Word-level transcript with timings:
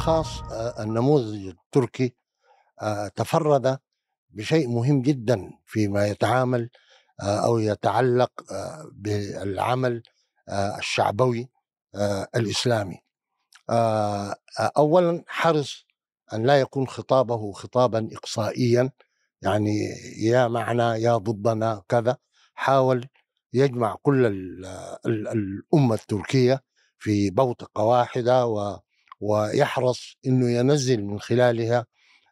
الخاص 0.00 0.42
آه، 0.42 0.82
النموذج 0.82 1.46
التركي 1.46 2.14
آه، 2.82 3.08
تفرد 3.08 3.78
بشيء 4.30 4.68
مهم 4.68 5.02
جدا 5.02 5.50
فيما 5.66 6.06
يتعامل 6.06 6.70
آه، 7.22 7.44
أو 7.44 7.58
يتعلق 7.58 8.30
بالعمل 8.92 10.02
الشعبوي 10.78 11.50
الإسلامي. 12.36 12.98
اولا 14.78 15.24
حرص 15.26 15.86
أن 16.32 16.46
لا 16.46 16.60
يكون 16.60 16.86
خطابه 16.86 17.52
خطابا 17.52 18.08
اقصائيا 18.12 18.90
يعني 19.42 19.76
يا 20.18 20.48
معنا 20.48 20.96
يا 20.96 21.16
ضدنا 21.16 21.82
كذا 21.88 22.16
حاول 22.54 23.08
يجمع 23.52 23.96
كل 24.02 24.26
الأمة 25.06 25.94
التركية 25.94 26.62
في 26.98 27.30
بوتقة 27.30 27.84
واحدة 27.84 28.46
و 28.46 28.80
ويحرص 29.20 30.16
إنه 30.26 30.50
ينزل 30.50 31.04
من 31.04 31.20
خلالها 31.20 31.86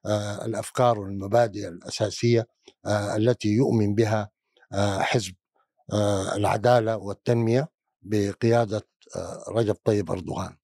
آه، 0.06 0.44
الأفكار 0.44 0.98
والمبادئ 0.98 1.68
الأساسية 1.68 2.46
آه، 2.86 3.16
التي 3.16 3.48
يؤمن 3.48 3.94
بها 3.94 4.30
آه، 4.72 4.98
حزب 4.98 5.34
العدالة 6.36 6.96
والتنمية 6.96 7.68
بقيادة 8.02 8.88
رجب 9.48 9.76
طيب 9.84 10.10
أردوغان. 10.10 10.56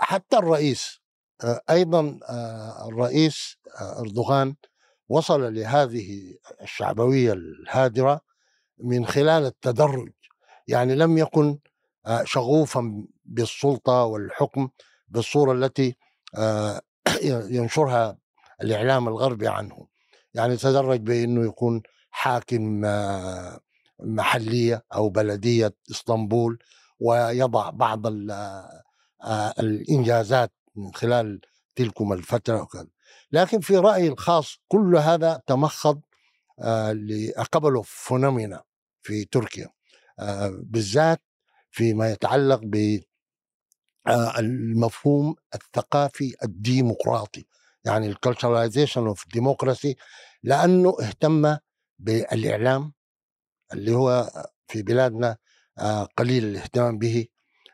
حتى 0.00 0.36
الرئيس 0.36 1.00
أيضا 1.70 2.18
الرئيس 2.88 3.56
أردوغان 3.80 4.54
وصل 5.08 5.54
لهذه 5.54 6.34
الشعبوية 6.62 7.32
الهادرة 7.32 8.20
من 8.78 9.06
خلال 9.06 9.44
التدرج 9.44 10.12
يعني 10.66 10.94
لم 10.94 11.18
يكن 11.18 11.58
شغوفا 12.24 13.06
بالسلطة 13.24 14.04
والحكم 14.04 14.68
بالصورة 15.10 15.52
التي 15.52 15.96
آه، 16.34 16.80
ينشرها 17.50 18.18
الإعلام 18.62 19.08
الغربي 19.08 19.48
عنه. 19.48 19.88
يعني 20.34 20.56
تدرج 20.56 21.00
بأنه 21.00 21.46
يكون 21.46 21.82
حاكم 22.10 22.84
آه، 22.84 23.60
محلية 24.00 24.84
أو 24.94 25.08
بلدية 25.08 25.74
إسطنبول 25.90 26.58
ويضع 27.00 27.70
بعض 27.70 28.06
آه، 28.06 29.54
الإنجازات 29.60 30.52
من 30.76 30.94
خلال 30.94 31.40
تلكم 31.76 32.12
الفترة 32.12 32.62
وكذا. 32.62 32.88
لكن 33.32 33.60
في 33.60 33.76
رأيي 33.76 34.08
الخاص 34.08 34.56
كل 34.68 34.96
هذا 34.96 35.42
تمخض 35.46 36.00
لقبله 36.94 37.82
phenomena 37.82 38.62
في 39.02 39.24
تركيا 39.24 39.68
بالذات 40.50 41.22
فيما 41.70 42.10
يتعلق 42.10 42.60
ب 42.64 43.00
المفهوم 44.38 45.34
الثقافي 45.54 46.34
الديمقراطي 46.44 47.46
يعني 47.84 48.06
ال 48.06 48.12
culturalization 48.12 49.06
of 49.06 49.24
democracy 49.32 49.96
لأنه 50.42 50.96
اهتم 51.02 51.56
بالإعلام 51.98 52.92
اللي 53.72 53.94
هو 53.94 54.30
في 54.68 54.82
بلادنا 54.82 55.36
آه، 55.78 56.08
قليل 56.16 56.44
الاهتمام 56.44 56.98
به. 56.98 57.26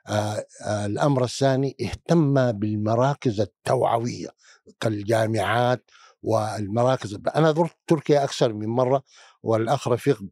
آه، 0.09 0.47
الأمر 0.87 1.25
الثاني 1.25 1.77
اهتم 1.81 2.53
بالمراكز 2.53 3.41
التوعوية 3.41 4.29
كالجامعات 4.81 5.91
والمراكز. 6.23 7.19
أنا 7.37 7.53
زرت 7.53 7.77
تركيا 7.87 8.25
أكثر 8.25 8.53
من 8.53 8.69
مرة 8.69 9.03
والأخ 9.43 9.89
رفيق 9.89 10.23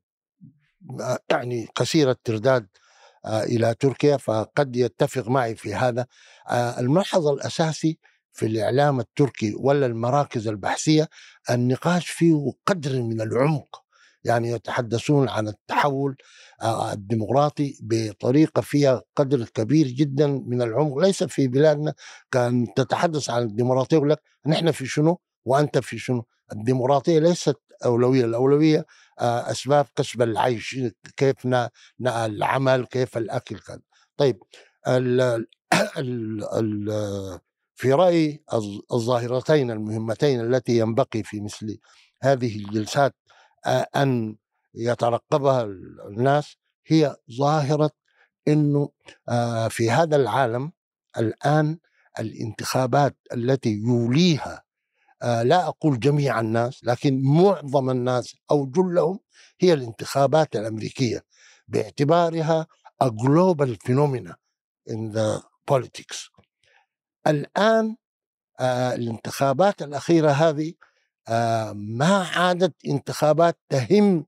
يعني 1.31 1.69
كثير 1.75 2.11
الترداد 2.11 2.63
آه، 2.63 2.82
إلى 3.27 3.75
تركيا 3.75 4.17
فقد 4.17 4.77
يتفق 4.77 5.29
معي 5.29 5.55
في 5.57 5.75
هذا. 5.75 6.07
آه، 6.49 6.81
الملحظ 6.81 7.27
الأساسي 7.27 7.99
في 8.33 8.47
الإعلام 8.47 9.01
التركي 9.01 9.55
ولا 9.59 9.87
المراكز 9.87 10.49
البحثية 10.49 11.09
النقاش 11.51 12.09
فيه 12.11 12.53
قدر 12.67 13.03
من 13.03 13.21
العمق. 13.21 13.83
يعني 14.25 14.51
يتحدثون 14.51 15.29
عن 15.29 15.49
التحول 15.49 16.17
آه، 16.63 16.93
الديمقراطي 16.93 17.79
بطريقة 17.83 18.63
فيها 18.63 19.03
قدر 19.17 19.45
كبير 19.45 19.87
جدا 19.87 20.27
من 20.27 20.63
العمق. 20.63 20.99
ليس 20.99 21.25
في 21.25 21.49
بلادنا 21.49 21.95
كأن 22.31 22.67
تتحدث 22.77 23.31
عن 23.31 23.43
الديمقراطية 23.43 23.97
يقول 23.97 24.11
لك 24.11 24.23
نحن 24.47 24.71
في 24.71 24.87
شنو 24.87 25.21
وأنت 25.45 25.79
في 25.79 25.99
شنو. 25.99 26.25
الديمقراطية 26.53 27.19
ليست 27.19 27.57
أولوية 27.85 28.25
الأولوية 28.25 28.87
آه، 29.21 29.51
أسباب 29.51 29.87
كسب 29.97 30.23
العيش 30.23 30.77
كيف 31.17 31.37
العمل 32.07 32.87
كيف 32.87 33.17
الأكل 33.19 33.59
كذا. 33.59 33.81
طيب 34.17 34.43
ال 34.89 35.21
ال 35.99 36.45
ال 36.55 37.41
في 37.75 37.93
رأيي 37.93 38.45
الظاهرتين 38.93 39.71
المهمتين 39.71 40.41
التي 40.41 40.79
ينبغي 40.79 41.23
في 41.23 41.41
مثل 41.41 41.79
هذه 42.23 42.57
الجلسات 42.57 43.15
آه، 43.67 43.87
أن 43.97 44.37
يترقبها 44.75 45.63
الناس 46.09 46.57
هي 46.87 47.17
ظاهرة 47.39 47.91
إنه 48.49 48.89
آه، 49.29 49.69
في 49.69 49.91
هذا 49.91 50.17
العالم 50.17 50.73
الآن 51.19 51.79
الانتخابات 52.21 53.17
التي 53.33 53.71
يوليها 53.71 54.63
لا 55.23 55.69
أقول 55.69 56.01
جميع 56.01 56.41
الناس 56.41 56.85
لكن 56.85 57.23
معظم 57.23 57.91
الناس 57.91 58.37
أو 58.51 58.67
جلهم 58.67 59.19
هي 59.61 59.73
الانتخابات 59.73 60.57
الأمريكية. 60.57 61.25
باعتبارها 61.69 62.67
a 63.05 63.11
global 63.11 63.77
phenomena 63.87 64.35
in 64.89 65.13
the 65.13 65.43
politics. 65.71 66.31
الآن 67.27 67.97
آه 68.61 68.95
الانتخابات 68.95 69.83
الأخيرة 69.83 70.31
هذه 70.31 70.75
آه 71.29 71.73
ما 71.73 72.25
عادت 72.25 72.75
انتخابات 72.87 73.59
تهم 73.69 74.27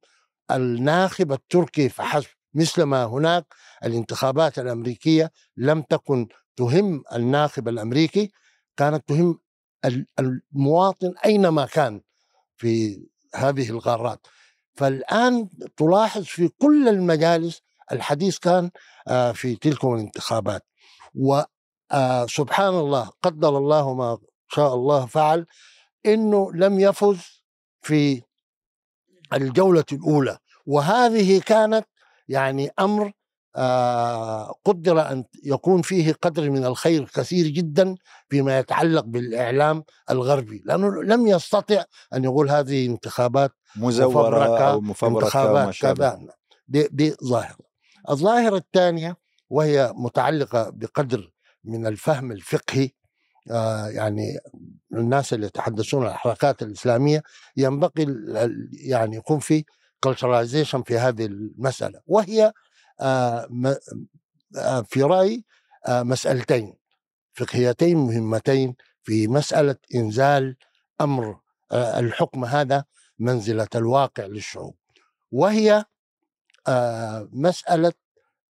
الناخب 0.51 1.33
التركي 1.33 1.89
فحسب 1.89 2.29
مثلما 2.55 3.05
هناك 3.05 3.47
الانتخابات 3.85 4.59
الأمريكية 4.59 5.33
لم 5.57 5.83
تكن 5.83 6.29
تهم 6.57 7.03
الناخب 7.13 7.69
الأمريكي 7.69 8.31
كانت 8.77 9.09
تهم 9.09 9.39
المواطن 10.19 11.15
أينما 11.25 11.67
كان 11.67 12.01
في 12.57 13.03
هذه 13.35 13.71
القارات. 13.71 14.27
فالآن 14.75 15.49
تلاحظ 15.77 16.23
في 16.23 16.49
كل 16.49 16.89
المجالس 16.89 17.63
الحديث 17.93 18.39
كان 18.39 18.71
آه، 19.09 19.33
في 19.33 19.57
تلك 19.57 19.85
الانتخابات. 19.85 20.63
وسبحان 21.15 22.75
آه، 22.75 22.81
الله 22.81 23.11
قدر 23.23 23.59
الله 23.59 23.95
ما 23.95 24.19
شاء 24.49 24.75
الله 24.75 25.07
فعل 25.07 25.47
إنه 26.07 26.53
لم 26.53 26.81
يفز 26.81 27.43
في 27.83 28.23
الجولة 29.33 29.85
الأولى. 29.93 30.39
وهذه 30.67 31.41
كانت 31.41 31.87
يعني 32.29 32.71
أمر 32.81 33.13
قدر 34.65 35.13
أن 35.13 35.25
يكون 35.45 35.83
فيه 35.83 36.13
قدر 36.13 36.51
من 36.51 36.65
الخير 36.65 37.05
كثير 37.15 37.47
جدا 37.47 37.97
فيما 38.29 38.59
يتعلق 38.59 39.05
بالإعلام 39.05 39.85
الغربي. 40.11 40.63
لأنه 40.65 41.03
لم 41.03 41.27
يستطع 41.27 41.85
أن 42.15 42.25
يقول 42.25 42.51
هذه 42.51 42.87
انتخابات 42.87 43.53
مزورة 43.77 44.59
أو 44.59 44.81
مفبركة 44.81 45.25
انتخابات 45.25 45.75
كذا. 45.75 46.21
دي, 46.69 46.89
دي 46.93 47.17
ظاهره 47.25 47.65
الظاهرة 48.11 48.57
الثانية 48.57 49.17
وهي 49.51 49.93
متعلقة 49.97 50.71
بقدر 50.71 51.31
من 51.65 51.87
الفهم 51.87 52.33
الفقهي 52.33 52.91
آه 53.51 53.89
يعني 53.89 54.39
الناس 54.93 55.33
اللي 55.33 55.47
يتحدثون 55.47 56.07
عن 56.07 56.13
الحركات 56.13 56.63
الإسلامية 56.63 57.23
ينبغي 57.57 58.07
يعني 58.73 59.17
يكون 59.17 59.39
في 59.39 59.65
في 60.83 60.99
هذه 60.99 61.27
المسألة. 61.27 62.01
وهي 62.07 62.45
آه، 62.45 62.49
آه، 62.49 62.53
في 64.85 65.03
رأيي 65.03 65.45
آه، 65.87 66.03
مسألتين 66.03 66.75
فقهيتين 67.35 67.97
مهمتين 67.97 68.75
في 69.03 69.29
مسألة 69.29 69.77
إنزال 69.95 70.57
أمر 71.01 71.41
الحكم 71.73 72.45
هذا 72.45 72.85
منزلة 73.19 73.69
الواقع 73.75 74.27
للشعوب. 74.27 74.77
وهي 75.33 75.85
مسألة 77.33 77.93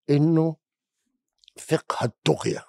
أنه 0.10 0.56
فقه 1.60 2.06
التقية. 2.06 2.66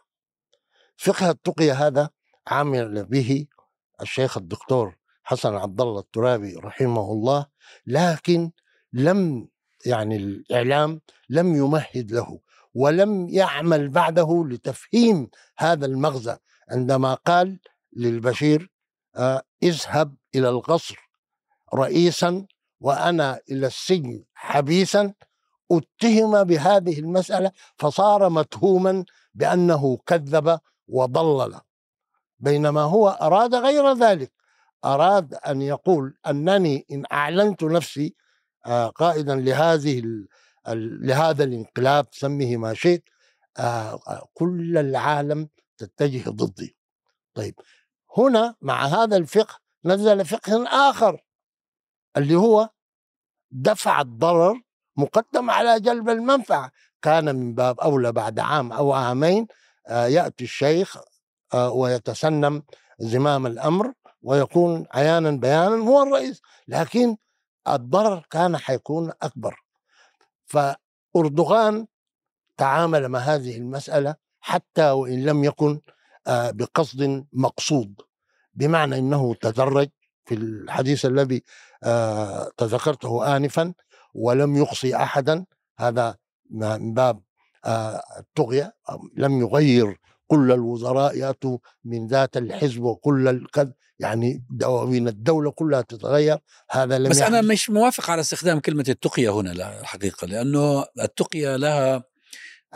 فقه 0.97 1.31
التقية 1.31 1.87
هذا 1.87 2.11
عمل 2.47 3.05
به 3.05 3.47
الشيخ 4.03 4.37
الدكتور 4.37 4.97
حسن 5.25 5.55
عبد 5.55 5.81
الله 5.81 6.01
الترابي 6.01 6.55
رحمه 6.55 7.13
الله 7.13 7.47
لكن 7.87 8.51
لم 8.93 9.49
يعني 9.87 10.17
الإعلام 10.17 11.01
لم 11.29 11.57
يمهد 11.57 12.13
له 12.13 12.39
ولم 12.75 13.29
يعمل 13.29 13.89
بعده 13.89 14.45
لتفهيم 14.49 15.31
هذا 15.59 15.87
المغزى. 15.87 16.37
عندما 16.71 17.15
قال 17.15 17.59
للبشير 17.97 18.71
آه 19.17 19.43
اذهب 19.63 20.15
إلى 20.35 20.49
القصر 20.49 20.97
رئيسا 21.75 22.47
وأنا 22.81 23.41
إلى 23.51 23.67
السجن 23.67 24.25
حبيسا. 24.35 25.13
اتهم 25.73 26.45
بهذه 26.45 26.99
المسألة 26.99 27.51
فصار 27.77 28.29
متهوما 28.29 29.05
بأنه 29.35 29.99
كذب 30.07 30.59
وضلل. 30.89 31.61
بينما 32.39 32.81
هو 32.81 33.09
أراد 33.09 33.55
غير 33.55 33.93
ذلك 33.93 34.33
أراد 34.85 35.35
أن 35.35 35.63
يقول 35.63 36.15
أنني 36.27 36.87
إن 36.93 37.05
أعلنت 37.13 37.63
نفسي 37.65 38.15
قائدا 38.95 39.35
لهذه 39.35 40.03
لهذا 40.69 41.45
الانقلاب 41.45 42.07
سميه 42.13 42.57
ما 42.57 42.75
شئت. 42.75 43.05
آه، 43.59 44.29
كل 44.35 44.79
العالم 44.79 45.49
تتجه 45.79 46.31
ضدي. 46.31 46.77
طيب 47.35 47.55
هنا 48.19 48.55
مع 48.61 48.85
هذا 48.87 49.17
الفقه 49.17 49.61
نزل 49.85 50.25
فقه 50.25 50.69
آخر 50.91 51.25
اللي 52.17 52.35
هو 52.35 52.71
دفع 53.51 54.01
الضرر 54.01 54.63
مقدم 54.97 55.51
على 55.51 55.81
جلب 55.81 56.09
المنفعة. 56.09 56.71
كان 57.03 57.37
من 57.37 57.55
باب 57.55 57.81
أولى 57.81 58.13
بعد 58.13 58.39
عام 58.39 58.73
أو 58.73 58.93
عامين 58.93 59.47
آه، 59.87 60.07
يأتي 60.07 60.45
الشيخ 60.45 60.97
آه، 61.55 61.71
ويتسنم 61.71 62.63
زمام 62.99 63.47
الأمر 63.47 63.93
ويكون 64.23 64.87
عيانا 64.93 65.31
بيانا 65.31 65.77
هو 65.77 66.03
الرئيس. 66.03 66.41
لكن 66.69 67.17
الضرر 67.69 68.27
كان 68.31 68.57
حيكون 68.57 69.13
أكبر. 69.23 69.57
فأردوغان 70.47 71.87
تعامل 72.57 73.09
مع 73.09 73.19
هذه 73.19 73.57
المسألة 73.57 74.15
حتى 74.41 74.91
وإن 74.91 75.25
لم 75.25 75.45
يكن 75.45 75.81
آه، 76.27 76.51
بقصد 76.51 77.27
مقصود. 77.33 78.01
بمعنى 78.55 78.99
أنه 78.99 79.35
تدرج 79.35 79.89
في 80.25 80.35
الحديث 80.35 81.07
الذي 81.07 81.43
تذكرته 82.57 83.37
آنفا 83.37 83.75
ولم 84.15 84.57
يقصي 84.57 84.97
أحدا. 84.97 85.45
هذا 85.79 86.17
من 86.51 86.95
باب 86.95 87.23
الطغية 88.19 88.75
لم 89.17 89.41
يغير 89.41 90.01
كل 90.35 90.53
الوزراء 90.53 91.17
يأتوا 91.17 91.59
من 91.85 92.07
ذات 92.07 92.37
الحزب 92.37 92.83
وكل 92.83 93.29
الكذ 93.29 93.71
يعني 93.99 94.45
دواوين 94.51 95.09
الدولة 95.09 95.51
كلها 95.51 95.81
تتغير 95.81 96.39
هذا 96.71 96.99
لم 96.99 97.09
بس 97.09 97.23
أنا 97.23 97.41
مش 97.41 97.71
موافق 97.71 98.11
على 98.11 98.21
استخدام 98.21 98.61
كلمة 98.61 98.85
التقية 98.89 99.31
هنا 99.31 99.53
الحقيقة 99.53 100.27
لأنه 100.27 100.85
التقية 101.01 101.57
لها 101.57 102.05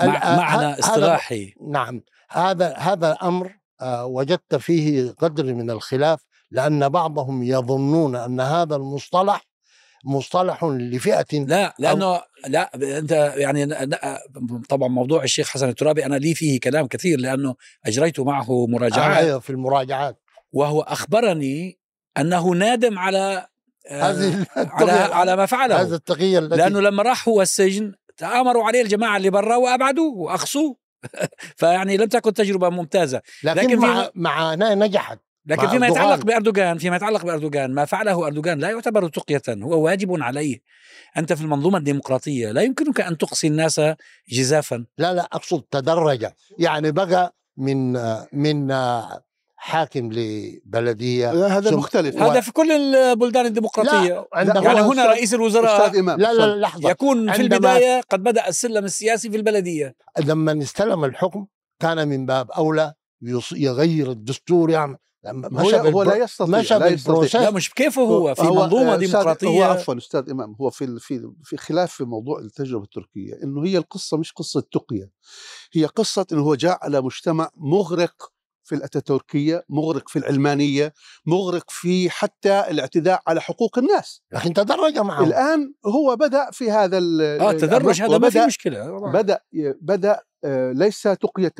معنى 0.00 0.78
اصطلاحي. 0.78 1.54
نعم 1.70 2.02
هذا 2.30 2.74
هذا 2.76 3.12
أمر 3.22 3.58
آه، 3.80 4.06
وجدت 4.06 4.54
فيه 4.54 5.10
قدر 5.10 5.54
من 5.54 5.70
الخلاف 5.70 6.24
لأن 6.50 6.88
بعضهم 6.88 7.42
يظنون 7.42 8.16
أن 8.16 8.40
هذا 8.40 8.76
المصطلح 8.76 9.47
مصطلح 10.08 10.64
لفئة 10.64 11.38
لا 11.38 11.74
لأنه 11.78 12.20
لا 12.48 12.70
أنت 12.98 13.34
يعني 13.36 13.86
طبعا 14.68 14.88
موضوع 14.88 15.24
الشيخ 15.24 15.48
حسن 15.48 15.68
الترابي 15.68 16.06
أنا 16.06 16.16
لي 16.16 16.34
فيه 16.34 16.60
كلام 16.60 16.86
كثير 16.86 17.20
لأنه 17.20 17.54
أجريت 17.86 18.20
معه 18.20 18.66
مراجعات. 18.66 19.16
أيوه 19.16 19.38
في 19.38 19.50
المراجعات. 19.50 20.20
وهو 20.52 20.80
أخبرني 20.80 21.78
أنه 22.18 22.50
نادم 22.50 22.98
على 22.98 23.46
هذه 23.90 24.46
على 24.56 24.92
على 24.92 25.36
ما 25.36 25.46
فعله. 25.46 25.80
هذا 25.80 25.96
التي 26.38 26.56
لأنه 26.56 26.80
لما 26.80 27.02
راح 27.02 27.28
هو 27.28 27.42
السجن 27.42 27.92
تآمروا 28.16 28.64
عليه 28.64 28.82
الجماعة 28.82 29.16
اللي 29.16 29.30
برا 29.30 29.56
وابعدوه 29.56 30.14
واخصوه 30.14 30.76
فيعني 31.56 31.96
لم 31.96 32.06
تكن 32.06 32.32
تجربة 32.32 32.68
ممتازة. 32.68 33.22
لكن, 33.44 33.60
لكن 33.60 33.78
مع, 33.78 34.10
مع 34.14 34.54
نجحت. 34.54 35.18
لكن 35.48 35.68
فيما 35.68 35.86
يتعلق 35.86 36.24
بأردوغان 36.24 36.78
فيما 36.78 36.96
يتعلق 36.96 37.24
بأردوغان 37.24 37.74
ما 37.74 37.84
فعله 37.84 38.26
أردوغان 38.26 38.58
لا 38.58 38.70
يعتبر 38.70 39.08
تقية 39.08 39.42
هو 39.48 39.84
واجب 39.84 40.22
عليه. 40.22 40.60
أنت 41.16 41.32
في 41.32 41.42
المنظومة 41.42 41.78
الديمقراطية 41.78 42.52
لا 42.52 42.62
يمكنك 42.62 43.00
أن 43.00 43.18
تقصي 43.18 43.46
الناس 43.46 43.80
جزافا. 44.28 44.84
لا 44.98 45.14
لا 45.14 45.22
أقصد 45.32 45.62
تدرج. 45.70 46.26
يعني 46.58 46.92
بقى 46.92 47.36
من 47.56 47.92
من 48.32 48.74
حاكم 49.56 50.12
لبلدية 50.12 51.46
هذا 51.46 51.76
مختلف. 51.76 52.16
هذا 52.16 52.40
في 52.40 52.52
كل 52.52 52.72
البلدان 52.72 53.46
الديمقراطية. 53.46 54.26
لا 54.34 54.62
يعني 54.62 54.80
هنا 54.80 55.06
رئيس 55.06 55.34
الوزراء 55.34 56.00
لا 56.00 56.32
لا 56.32 56.56
لحظة. 56.56 56.90
يكون 56.90 57.32
في 57.32 57.42
البداية 57.42 58.00
قد 58.10 58.22
بدأ 58.22 58.48
السلم 58.48 58.84
السياسي 58.84 59.30
في 59.30 59.36
البلدية. 59.36 59.96
لما 60.18 60.62
استلم 60.62 61.04
الحكم 61.04 61.46
كان 61.80 62.08
من 62.08 62.26
باب 62.26 62.50
أولى 62.50 62.94
يغير 63.52 64.10
الدستور 64.10 64.70
يعمل 64.70 64.96
هو, 65.30 65.70
هو 65.70 66.02
لا 66.02 66.16
يستطيع 66.16 66.58
مشى 66.58 66.78
لا 66.78 66.86
يستطيع. 66.86 67.40
لا 67.40 67.50
مش 67.50 67.74
كيف 67.74 67.98
هو 67.98 68.34
في 68.34 68.42
هو 68.42 68.54
منظومة 68.54 68.96
ديمقراطيه 68.96 69.48
هو 69.48 69.62
عفوا 69.62 69.96
أستاذ 69.96 70.30
إمام 70.30 70.56
هو 70.60 70.70
في 70.70 70.98
في 71.00 71.30
في 71.44 71.56
خلاف 71.56 71.92
في 71.92 72.04
موضوع 72.04 72.38
التجربة 72.38 72.84
التركية 72.84 73.34
إنه 73.42 73.64
هي 73.64 73.78
القصة 73.78 74.16
مش 74.16 74.32
قصة 74.32 74.60
تقية. 74.72 75.10
هي 75.72 75.84
قصة 75.84 76.26
إنه 76.32 76.42
هو 76.42 76.54
جاء 76.54 76.78
على 76.82 77.00
مجتمع 77.00 77.50
مغرق 77.56 78.32
في 78.64 78.74
الأتاتوركية 78.74 79.64
مغرق 79.68 80.08
في 80.08 80.18
العلمانية 80.18 80.92
مغرق 81.26 81.64
في 81.70 82.10
حتى 82.10 82.60
الاعتداء 82.70 83.22
على 83.26 83.40
حقوق 83.40 83.78
الناس. 83.78 84.22
لكن 84.32 84.52
تدرج 84.52 84.98
معه 84.98 85.24
الآن 85.24 85.74
هو 85.86 86.16
بدأ 86.16 86.50
في 86.52 86.70
هذا 86.70 86.98
آه 86.98 87.52
تدرج 87.52 88.02
هذا 88.02 88.18
ما 88.18 88.30
في 88.30 88.46
مشكلة. 88.46 89.10
بدأ 89.12 89.40
بدأ 89.80 90.20
آه، 90.44 90.72
ليس 90.72 91.02
تقية. 91.02 91.52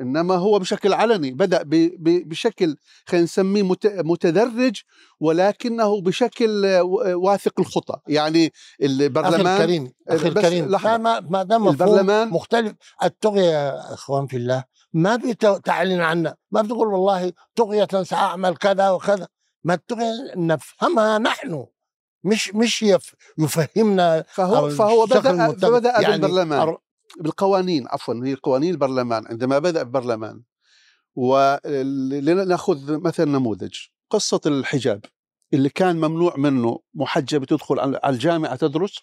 إنما 0.00 0.34
هو 0.34 0.58
بشكل 0.58 0.92
علني 0.92 1.30
بدأ 1.30 1.62
بشكل 2.26 2.76
خلينا 3.06 3.24
نسميه 3.24 3.62
متدرج 3.84 4.80
ولكنه 5.20 6.00
بشكل 6.00 6.66
واثق 7.14 7.60
الخطى 7.60 7.96
يعني 8.08 8.52
البرلمان 8.82 9.46
أخي 9.46 9.54
الكريم 9.54 9.92
أخي 10.08 10.28
الكريم 10.28 10.70
ما 10.70 11.20
ما 11.20 11.42
دام 11.42 11.68
البرلمان 11.68 12.28
مختلف. 12.28 12.72
التغيه 13.02 13.42
يا 13.42 13.94
إخوان 13.94 14.26
في 14.26 14.36
الله 14.36 14.64
ما 14.92 15.16
بتعلن 15.16 16.00
عنها. 16.00 16.36
ما 16.50 16.62
بتقول 16.62 16.88
والله 16.88 17.32
تغيه 17.56 17.88
سأعمل 18.02 18.56
كذا 18.56 18.90
وكذا. 18.90 19.28
ما 19.64 19.74
التغيه 19.74 20.12
نفهمها 20.36 21.18
نحن. 21.18 21.66
مش 22.24 22.54
مش 22.54 22.84
يفهمنا 23.38 24.24
فهو 24.28 24.70
فهو 24.70 25.06
بدأ 25.06 25.52
فبدأ 25.52 26.00
يعني 26.00 26.18
بالبرلمان. 26.18 26.76
بالقوانين 27.18 27.86
عفوا 27.88 28.14
هي 28.24 28.34
قوانين 28.34 28.70
البرلمان 28.70 29.26
عندما 29.26 29.58
بدأ 29.58 29.82
البرلمان 29.82 30.42
ولنأخذ 31.14 33.00
مثلا 33.00 33.26
نموذج 33.26 33.74
قصة 34.10 34.40
الحجاب 34.46 35.04
اللي 35.54 35.68
كان 35.68 35.96
ممنوع 35.96 36.36
منه 36.36 36.78
محجبة 36.94 37.46
تدخل 37.46 37.78
على 37.78 38.00
الجامعة 38.06 38.56
تدرس 38.56 38.98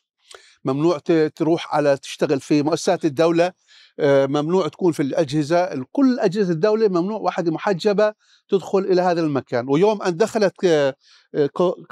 ممنوع 0.66 0.98
تروح 1.36 1.76
على 1.76 1.98
تشتغل 1.98 2.40
في 2.40 2.64
مؤسسات 2.64 3.06
الدولة 3.06 3.54
آه، 4.00 4.26
ممنوع 4.26 4.68
تكون 4.68 4.92
في 4.92 5.04
الأجهزة 5.04 5.86
كل 5.92 6.20
أجهزة 6.20 6.54
الدولة 6.54 6.88
ممنوع 6.88 7.20
واحدة 7.20 7.52
محجبة 7.52 8.14
تدخل 8.50 8.80
إلى 8.80 9.02
هذا 9.02 9.22
المكان. 9.22 9.66
ويوم 9.70 10.02
أن 10.02 10.18
دخلت 10.18 10.54
آه، 10.66 10.96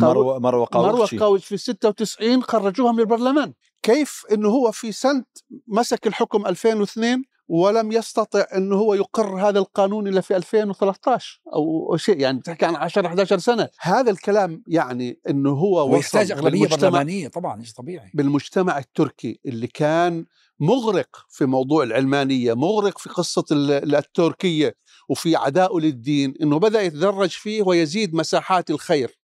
مروة, 0.02 0.40
مروة 0.40 0.66
قاوش 0.66 1.14
مروة 1.14 1.38
في 1.38 1.58
96 1.58 2.44
خرجوها 2.44 2.92
من 2.92 3.00
البرلمان. 3.00 3.54
كيف 3.86 4.26
انه 4.32 4.50
هو 4.50 4.72
في 4.72 4.92
سنة 4.92 5.24
مسك 5.68 6.08
الحكم 6.08 6.46
2002 6.46 7.24
ولم 7.48 7.92
يستطع 7.92 8.46
انه 8.56 8.76
هو 8.76 8.94
يقر 8.94 9.48
هذا 9.50 9.60
القانون 9.60 10.08
إلا 10.08 10.22
في 10.22 10.36
2013 10.36 11.42
أو 11.54 11.98
شيء 11.98 12.20
يعني 12.20 12.40
تحكي 12.40 12.66
عن 12.66 12.76
10 12.76 13.08
11 13.08 13.38
سنة. 13.38 13.70
هذا 13.80 14.12
الكلام 14.12 14.64
يعني 14.68 15.20
انه 15.30 15.50
هو 15.50 15.94
ويحتاج 15.94 16.32
اغلبيه 16.32 16.68
برلمانية 16.68 17.28
طبعا 17.28 17.64
شيء 17.64 17.74
طبيعي. 17.74 18.12
بالمجتمع 18.14 18.78
التركي 18.78 19.40
اللي 19.46 19.68
كان 19.68 20.26
مغرق 20.60 21.26
في 21.30 21.46
موضوع 21.46 21.84
العلمانية 21.84 22.54
مغرق 22.54 22.98
في 22.98 23.10
قصة 23.10 23.46
التركية 23.52 24.76
وفي 25.10 25.36
عدائه 25.36 25.80
للدين 25.80 26.34
إنه 26.42 26.60
بدأ 26.60 26.82
يتدرج 26.82 27.30
فيه 27.30 27.62
ويزيد 27.62 28.16
مساحات 28.16 28.70
الخير 28.70 29.20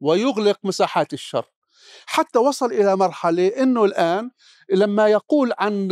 ويغلق 0.00 0.58
مساحات 0.64 1.12
الشر. 1.12 1.44
حتى 2.06 2.38
وصل 2.38 2.72
إلى 2.72 2.96
مرحلة 2.96 3.46
إنه 3.48 3.84
الآن 3.84 4.30
لما 4.72 5.08
يقول 5.08 5.52
عن 5.58 5.88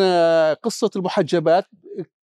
قصة 0.63 0.91
المحجبات 0.97 1.65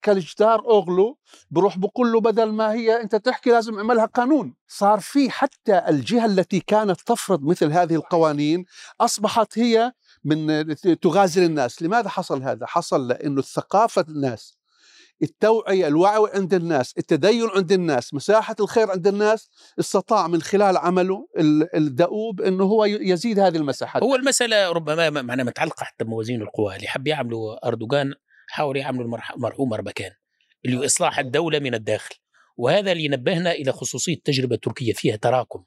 كالجدار 0.03 0.61
أوغلو 0.61 1.19
بروح 1.51 1.79
بقول 1.79 2.13
له 2.13 2.21
بدل 2.21 2.53
ما 2.53 2.73
هي 2.73 3.01
أنت 3.01 3.17
تحكي 3.17 3.51
لازم 3.51 3.77
اعملها 3.79 4.05
قانون. 4.05 4.55
صار 4.69 5.01
في 5.01 5.31
حتى 5.31 5.83
الجهة 5.89 6.27
التي 6.27 6.61
كانت 6.61 7.01
تفرض 7.01 7.43
مثل 7.43 7.73
هذه 7.73 7.95
القوانين 7.95 8.65
أصبحت 9.01 9.59
هي 9.59 9.93
من 10.25 10.67
تغازل 11.01 11.43
الناس. 11.43 11.83
لماذا 11.83 12.09
حصل 12.09 12.43
هذا؟ 12.43 12.67
حصل 12.67 13.09
لأنه 13.09 13.39
الثقافه 13.39 14.05
الناس 14.09 14.60
التوعية 15.23 15.87
الوعي 15.87 16.31
عند 16.35 16.55
الناس 16.55 16.95
التدين 16.99 17.49
عند 17.57 17.73
الناس 17.73 18.15
مساحة 18.15 18.57
الخير 18.61 18.91
عند 18.91 19.07
الناس 19.07 19.51
استطاع 19.81 20.29
من 20.29 20.43
خلال 20.43 20.77
عمله 20.77 21.29
الدؤوب 21.75 22.41
أنه 22.41 22.65
هو 22.65 22.85
يزيد 22.85 23.39
هذه 23.39 23.57
المساحات 23.57 24.03
هو 24.03 24.15
المسألة 24.15 24.73
ربما 24.73 25.11
معناها 25.11 25.47
متعلقة 25.47 25.85
حتى 25.85 26.05
بموازين 26.05 26.43
القوى 26.43 26.77
اللي 26.77 26.87
حب 26.87 27.07
يعملوا 27.07 27.69
أردوغان 27.69 28.15
حاول 28.49 28.77
يعملوا 28.77 29.19
المرحوم 29.37 29.73
أربكان 29.73 30.11
اللي 30.65 30.87
إصلاح 30.87 31.19
الدولة 31.19 31.59
من 31.59 31.75
الداخل. 31.75 32.15
وهذا 32.57 32.93
اللي 32.93 33.09
نبهنا 33.09 33.53
إلى 33.53 33.73
خصوصية 33.73 34.15
التجربة 34.15 34.55
التركية 34.55 34.93
فيها 34.93 35.17
تراكم. 35.17 35.65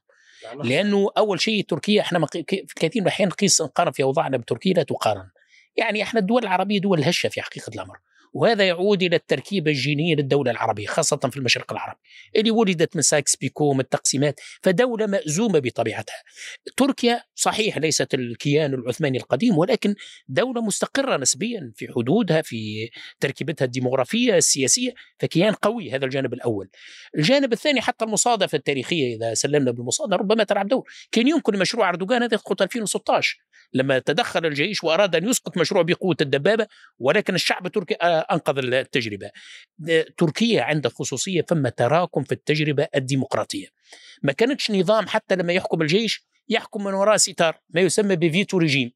لأنه 0.64 1.10
أول 1.18 1.42
شيء 1.42 1.66
تركيا 1.66 2.02
إحنا 2.02 2.26
في 2.26 2.44
كثير 2.76 3.02
من 3.02 3.02
الأحيان 3.02 3.30
نقيس 3.30 3.62
نقارن 3.62 3.92
في 3.92 4.04
أوضاعنا 4.04 4.38
بتركيا 4.38 4.74
لا 4.74 4.84
تقارن. 4.84 5.30
يعني 5.78 6.04
إحنا 6.04 6.20
الدول 6.20 6.44
العربية 6.44 6.80
دول 6.82 7.04
هشة 7.04 7.30
في 7.30 7.42
حقيقة 7.42 7.70
الأمر. 7.76 7.98
وهذا 8.34 8.68
يعود 8.68 9.04
إلى 9.04 9.16
التركيبه 9.16 9.72
الجينيه 9.72 10.16
للدولة 10.16 10.52
العربية 10.52 10.88
خاصة 10.88 11.18
في 11.18 11.38
المشرق 11.38 11.72
العربي 11.72 12.00
اللي 12.36 12.52
ولدت 12.52 12.96
من 12.96 13.02
سايكس 13.02 13.36
بيكو 13.36 13.74
من 13.74 13.80
التقسيمات 13.80 14.40
فدولة 14.62 15.06
مأزومة 15.06 15.60
بطبيعتها. 15.60 16.16
تركيا 16.78 17.24
صحيح 17.36 17.78
ليست 17.78 18.14
الكيان 18.14 18.74
العثماني 18.74 19.18
القديم 19.18 19.58
ولكن 19.58 19.96
دولة 20.28 20.62
مستقرة 20.62 21.18
نسبيا 21.18 21.72
في 21.76 21.88
حدودها 21.96 22.42
في 22.42 22.90
تركيبتها 23.20 23.66
الديمغرافية 23.66 24.38
السياسية 24.38 24.94
فكيان 25.20 25.54
قوي 25.54 25.92
هذا 25.92 26.06
الجانب 26.06 26.34
الأول. 26.34 26.70
الجانب 27.18 27.54
الثاني 27.54 27.82
حتى 27.82 28.06
المصادفة 28.06 28.56
التاريخية 28.56 29.16
إذا 29.16 29.34
سلمنا 29.34 29.72
بالمصادفة 29.72 30.16
ربما 30.16 30.44
تلعب 30.44 30.68
دور. 30.68 30.84
كان 31.12 31.28
يمكن 31.28 31.60
مشروع 31.60 31.90
أردوغان 31.90 32.24
هذا 32.24 32.36
يسقط 32.36 32.62
2016 32.62 33.38
لما 33.74 34.00
تدخل 34.00 34.46
الجيش 34.46 34.84
وأراد 34.84 35.16
أن 35.16 35.30
يسقط 35.30 35.58
مشروع 35.58 35.84
بقوة 35.84 36.16
الدبابة 36.22 36.68
ولكن 37.00 37.36
الشعب 37.36 37.66
التركي 37.66 37.96
آه، 38.02 38.23
أنقذ 38.32 38.58
التجربة. 38.58 39.32
تركيا 40.18 40.62
عندها 40.62 40.92
خصوصية 40.92 41.46
فما 41.50 41.70
تراكم 41.70 42.24
في 42.24 42.32
التجربة 42.32 42.88
الديمقراطية. 42.96 43.68
ما 44.24 44.32
كانتش 44.32 44.72
نظام 44.72 45.08
حتى 45.08 45.36
لما 45.36 45.54
يحكم 45.54 45.82
الجيش 45.82 46.28
يحكم 46.50 46.84
من 46.84 46.94
وراء 46.94 47.18
ستار 47.18 47.60
ما 47.70 47.82
يسمى 47.82 48.16
ب 48.16 48.24
veto 48.24 48.58
regime. 48.58 48.92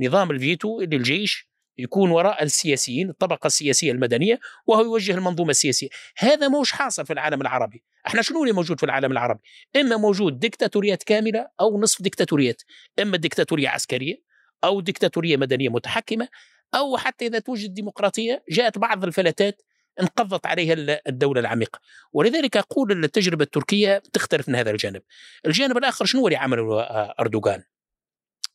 نظام 0.00 0.30
الفيتو 0.30 0.80
اللي 0.80 0.96
الجيش 0.96 1.52
يكون 1.78 2.10
وراء 2.10 2.42
السياسيين 2.42 3.10
الطبقة 3.10 3.46
السياسية 3.46 3.92
المدنية 3.92 4.40
وهو 4.66 4.82
يوجه 4.82 5.14
المنظومة 5.14 5.50
السياسية 5.50 5.88
هذا 6.18 6.48
موش 6.48 6.72
حاصل 6.72 7.06
في 7.06 7.12
العالم 7.12 7.40
العربي 7.40 7.82
إحنا 8.06 8.22
شنو 8.22 8.42
اللي 8.42 8.54
موجود 8.54 8.78
في 8.78 8.86
العالم 8.86 9.12
العربي 9.12 9.40
إما 9.76 9.96
موجود 9.96 10.38
ديكتاتوريات 10.38 11.02
كاملة 11.02 11.48
أو 11.60 11.80
نصف 11.80 12.02
ديكتاتوريات 12.02 12.62
إما 13.02 13.16
ديكتاتورية 13.16 13.68
عسكرية 13.68 14.22
أو 14.64 14.80
ديكتاتورية 14.80 15.36
مدنية 15.36 15.68
متحكمة 15.68 16.28
أو 16.74 16.96
حتى 16.96 17.26
إذا 17.26 17.38
توجد 17.38 17.74
ديمقراطية 17.74 18.44
جاءت 18.50 18.78
بعض 18.78 19.04
الفلتات 19.04 19.62
انقضت 20.00 20.46
عليها 20.46 21.00
الدولة 21.06 21.40
العميقة. 21.40 21.80
ولذلك 22.12 22.56
أقول 22.56 23.04
التجربة 23.04 23.44
التركية 23.44 24.02
تختلف 24.12 24.48
من 24.48 24.54
هذا 24.54 24.70
الجانب. 24.70 25.02
الجانب 25.46 25.76
الآخر 25.76 26.04
شنو 26.04 26.26
اللي 26.26 26.36
عمله 26.36 26.82
أردوغان؟ 27.20 27.62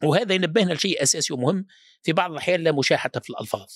وهذا 0.03 0.33
ينبهنا 0.33 0.73
لشيء 0.73 1.03
أساسي 1.03 1.33
ومهم 1.33 1.65
في 2.03 2.13
بعض 2.13 2.31
الأحيان 2.31 2.63
لا 2.63 2.71
مشاحة 2.71 3.11
في 3.23 3.29
الألفاظ. 3.29 3.67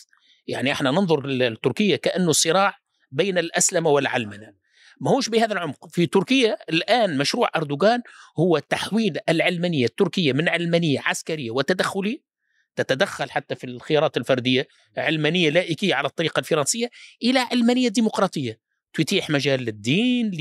يعني 0.48 0.72
إحنا 0.72 0.92
ننظر 0.92 1.28
لتركيا 1.28 1.96
كأنه 1.96 2.32
صراع 2.32 2.78
بين 3.12 3.38
الاسلمه 3.38 3.90
والعلمنة. 3.90 4.54
ما 5.02 5.12
هوش 5.12 5.30
بهذا 5.30 5.54
العمق. 5.54 5.88
في 5.90 6.06
تركيا 6.06 6.58
الآن 6.70 7.18
مشروع 7.18 7.50
أردوغان 7.56 8.02
هو 8.40 8.60
تحويل 8.60 9.18
العلمانية 9.30 9.86
التركية 9.86 10.34
من 10.34 10.50
علمانية 10.50 11.00
عسكرية 11.06 11.52
وتدخلية 11.52 12.31
تتدخل 12.76 13.32
حتى 13.32 13.56
في 13.56 13.64
الخيارات 13.64 14.18
الفردية 14.18 14.68
علمانية 14.98 15.50
لائكية 15.50 15.96
على 15.96 16.08
الطريقة 16.08 16.40
الفرنسية 16.40 16.90
إلى 17.24 17.40
علمانية 17.40 17.88
ديمقراطية 17.88 18.60
تتيح 18.94 19.30
مجال 19.30 19.60
للدين 19.64 20.32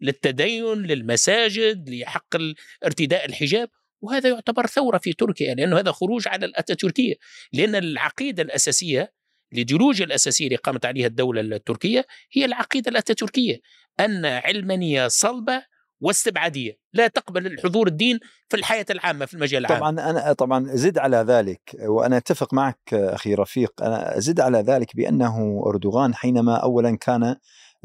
للتدين 0.00 0.82
للمساجد 0.82 1.90
لحق 1.90 2.36
ارتداء 2.84 3.24
الحجاب 3.24 3.68
وهذا 4.00 4.28
يعتبر 4.28 4.66
ثورة 4.66 4.98
في 4.98 5.12
تركيا 5.12 5.54
لأنه 5.54 5.78
هذا 5.78 5.92
خروج 5.92 6.28
على 6.28 6.46
الأتاتوركية 6.46 7.14
لأن 7.52 7.74
العقيدة 7.74 8.42
الأساسية 8.42 9.12
الإيديولوجيا 9.52 10.04
الأساسية 10.06 10.44
اللي 10.44 10.56
قامت 10.56 10.86
عليها 10.86 11.06
الدولة 11.06 11.40
التركية 11.40 12.06
هي 12.32 12.44
العقيدة 12.44 12.90
الأتاتوركية 12.90 13.60
أن 14.00 14.26
علمانية 14.26 15.08
صلبة 15.08 15.62
واستبعادية، 16.00 16.78
لا 16.92 17.08
تقبل 17.08 17.46
الحضور 17.46 17.86
الدين 17.86 18.18
في 18.48 18.56
الحياة 18.56 18.86
العامة 18.90 19.26
في 19.26 19.34
المجال 19.34 19.66
العام. 19.66 19.78
طبعا 19.78 20.10
أنا 20.10 20.32
طبعا 20.32 20.66
زد 20.68 20.98
على 20.98 21.16
ذلك 21.16 21.60
وأنا 21.82 22.16
أتفق 22.16 22.54
معك 22.54 22.80
أخي 22.92 23.34
رفيق، 23.34 23.82
أنا 23.82 24.14
زد 24.16 24.40
على 24.40 24.58
ذلك 24.58 24.96
بأنه 24.96 25.62
أردوغان 25.66 26.14
حينما 26.14 26.56
اولا 26.56 26.96
كان 26.96 27.36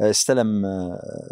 استلم 0.01 0.63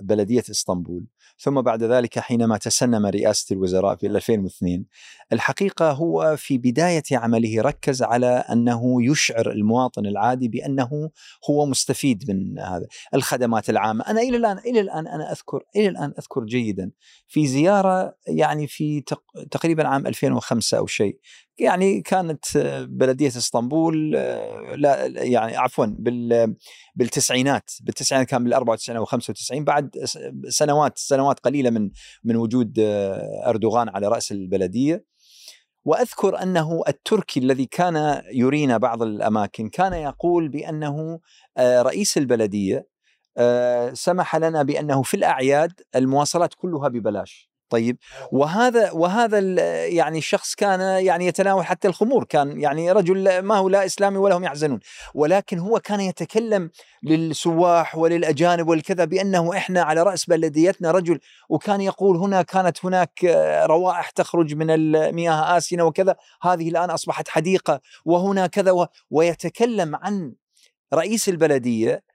بلدية 0.04 0.44
إسطنبول 0.52 1.06
ثم 1.42 1.62
بعد 1.62 1.84
ذلك 1.84 2.20
حينما 2.20 2.58
تسنم 2.58 3.06
رئاسة 3.06 3.54
الوزراء 3.54 3.96
في 3.96 4.08
2002 4.08 4.86
الحقيقة 5.34 5.92
هو 5.92 6.36
في 6.38 6.58
بداية 6.58 7.04
عمله 7.12 7.62
ركز 7.62 8.04
على 8.04 8.28
أنه 8.28 9.04
يشعر 9.04 9.52
المواطن 9.52 10.06
العادي 10.06 10.48
بأنه 10.48 11.10
هو 11.50 11.66
مستفيد 11.66 12.32
من 12.32 12.60
هذا 12.60 12.88
الخدمات 13.14 13.70
العامة. 13.70 14.04
أنا 14.08 14.22
إلى 14.22 14.38
الآن 14.38 14.58
إلى 14.58 14.80
الآن 14.80 15.08
أنا 15.08 15.32
أذكر 15.32 15.64
إلى 15.76 15.88
الآن 15.88 16.14
أذكر 16.20 16.44
جيدا 16.44 16.92
في 17.28 17.48
زيارة 17.48 18.16
يعني 18.28 18.68
في 18.68 19.04
تقريبا 19.52 19.88
عام 19.88 20.08
2005 20.08 20.78
أو 20.78 20.88
شيء 20.88 21.20
يعني 21.62 22.02
كانت 22.02 22.58
بلدية 22.90 23.28
إسطنبول 23.28 24.12
لا 24.76 25.06
يعني 25.06 25.58
عفوا 25.58 25.86
بال 25.86 26.56
بالتسعينات 26.96 27.72
بالتسعينات 27.82 28.28
كان 28.28 28.44
بال 28.44 28.54
94 28.54 28.98
أو 28.98 29.06
95 29.06 29.64
بعد 29.64 29.92
سنوات 30.50 30.98
سنوات 30.98 31.40
قليلة 31.40 31.70
من 31.70 31.90
من 32.24 32.36
وجود 32.36 32.74
أردوغان 33.46 33.90
على 33.90 34.08
رأس 34.08 34.32
البلدية. 34.32 35.06
وأذكر 35.86 36.44
أنه 36.44 36.82
التركي 36.88 37.40
الذي 37.40 37.66
كان 37.66 38.22
يرينا 38.34 38.78
بعض 38.78 39.04
الأماكن 39.04 39.70
كان 39.70 39.94
يقول 39.94 40.50
بأنه 40.50 41.20
رئيس 41.60 42.18
البلدية 42.18 42.88
سمح 43.94 44.36
لنا 44.36 44.64
بأنه 44.64 45.02
في 45.04 45.14
الأعياد 45.18 45.72
المواصلات 45.96 46.54
كلها 46.54 46.88
ببلاش. 46.88 47.49
طيب. 47.70 47.98
وهذا 48.32 48.92
وهذا 48.92 49.40
يعني 49.86 50.18
الشخص 50.18 50.56
كان 50.56 50.80
يعني 51.06 51.26
يتناول 51.26 51.66
حتى 51.66 51.88
الخمور 51.88 52.24
كان 52.24 52.62
يعني 52.62 52.92
رجل 52.92 53.40
ما 53.40 53.56
هو 53.58 53.70
لا 53.70 53.86
إسلامي 53.86 54.18
ولا 54.18 54.38
هم 54.38 54.44
يحزنون. 54.44 54.80
ولكن 55.14 55.60
هو 55.60 55.80
كان 55.80 56.00
يتكلم 56.00 56.72
للسواح 57.04 57.98
وللأجانب 57.98 58.68
والكذا 58.68 59.06
بأنه 59.06 59.58
إحنا 59.58 59.82
على 59.82 60.04
رأس 60.04 60.26
بلديتنا 60.26 60.92
رجل 60.92 61.20
وكان 61.50 61.82
يقول 61.82 62.18
هنا 62.18 62.42
كانت 62.42 62.86
هناك 62.86 63.24
روائح 63.66 64.10
تخرج 64.10 64.56
من 64.56 64.70
المياه 64.70 65.58
اسنه 65.58 65.84
وكذا 65.84 66.16
هذه 66.42 66.70
الآن 66.70 66.90
أصبحت 66.90 67.28
حديقة 67.30 67.82
وهنا 68.06 68.48
كذا 68.48 68.88
ويتكلم 69.12 69.96
عن 69.96 70.34
رئيس 70.94 71.30
البلدية 71.30 72.09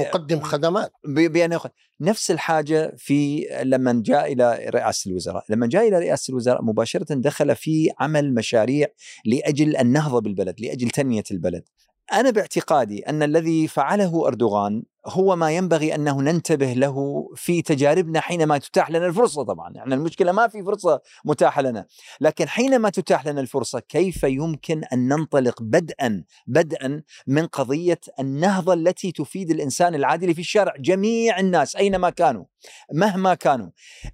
مقدم 0.00 0.40
خدمات. 0.40 0.92
بأن 1.04 1.58
نفس 2.00 2.30
الحاجة 2.30 2.94
في 2.96 3.46
لما 3.62 4.02
جاء 4.04 4.32
إلى 4.32 4.70
رئاسة 4.74 5.10
الوزراء. 5.10 5.44
لما 5.48 5.66
جاء 5.66 5.88
إلى 5.88 5.98
رئاسة 5.98 6.30
الوزراء 6.30 6.64
مباشرة 6.64 7.14
دخل 7.14 7.56
في 7.56 7.90
عمل 8.00 8.34
مشاريع 8.34 8.86
لأجل 9.24 9.76
النهضة 9.76 10.20
بالبلد 10.20 10.60
لأجل 10.60 10.90
تنمية 10.90 11.24
البلد. 11.30 11.64
أنا 12.12 12.30
باعتقادي 12.30 13.08
أن 13.08 13.22
الذي 13.22 13.68
فعله 13.68 14.26
أردوغان 14.26 14.82
هو 15.06 15.36
ما 15.36 15.50
ينبغي 15.50 15.94
أنه 15.94 16.20
ننتبه 16.22 16.72
له 16.72 17.28
في 17.36 17.62
تجاربنا 17.62 18.20
حينما 18.20 18.58
تتاح 18.58 18.90
لنا 18.90 19.06
الفرصة 19.06 19.42
طبعا. 19.42 19.72
يعني 19.74 19.94
المشكلة 19.94 20.32
ما 20.32 20.48
في 20.48 20.62
فرصة 20.62 21.00
متاحة 21.24 21.62
لنا. 21.62 21.86
لكن 22.20 22.48
حينما 22.48 22.90
تتاح 22.90 23.26
لنا 23.26 23.40
الفرصة 23.40 23.80
كيف 23.80 24.22
يمكن 24.22 24.84
أن 24.92 25.08
ننطلق 25.08 25.62
بدءا 25.62 26.24
بدءا 26.46 27.02
من 27.26 27.46
قضية 27.46 28.00
النهضة 28.20 28.74
التي 28.74 29.12
تفيد 29.12 29.50
الإنسان 29.50 29.94
العادي 29.94 30.34
في 30.34 30.40
الشارع؟ 30.40 30.74
جميع 30.78 31.38
الناس 31.40 31.76
أينما 31.76 32.10
كانوا 32.10 32.44
مهما 32.92 33.34
كانوا. 33.34 33.70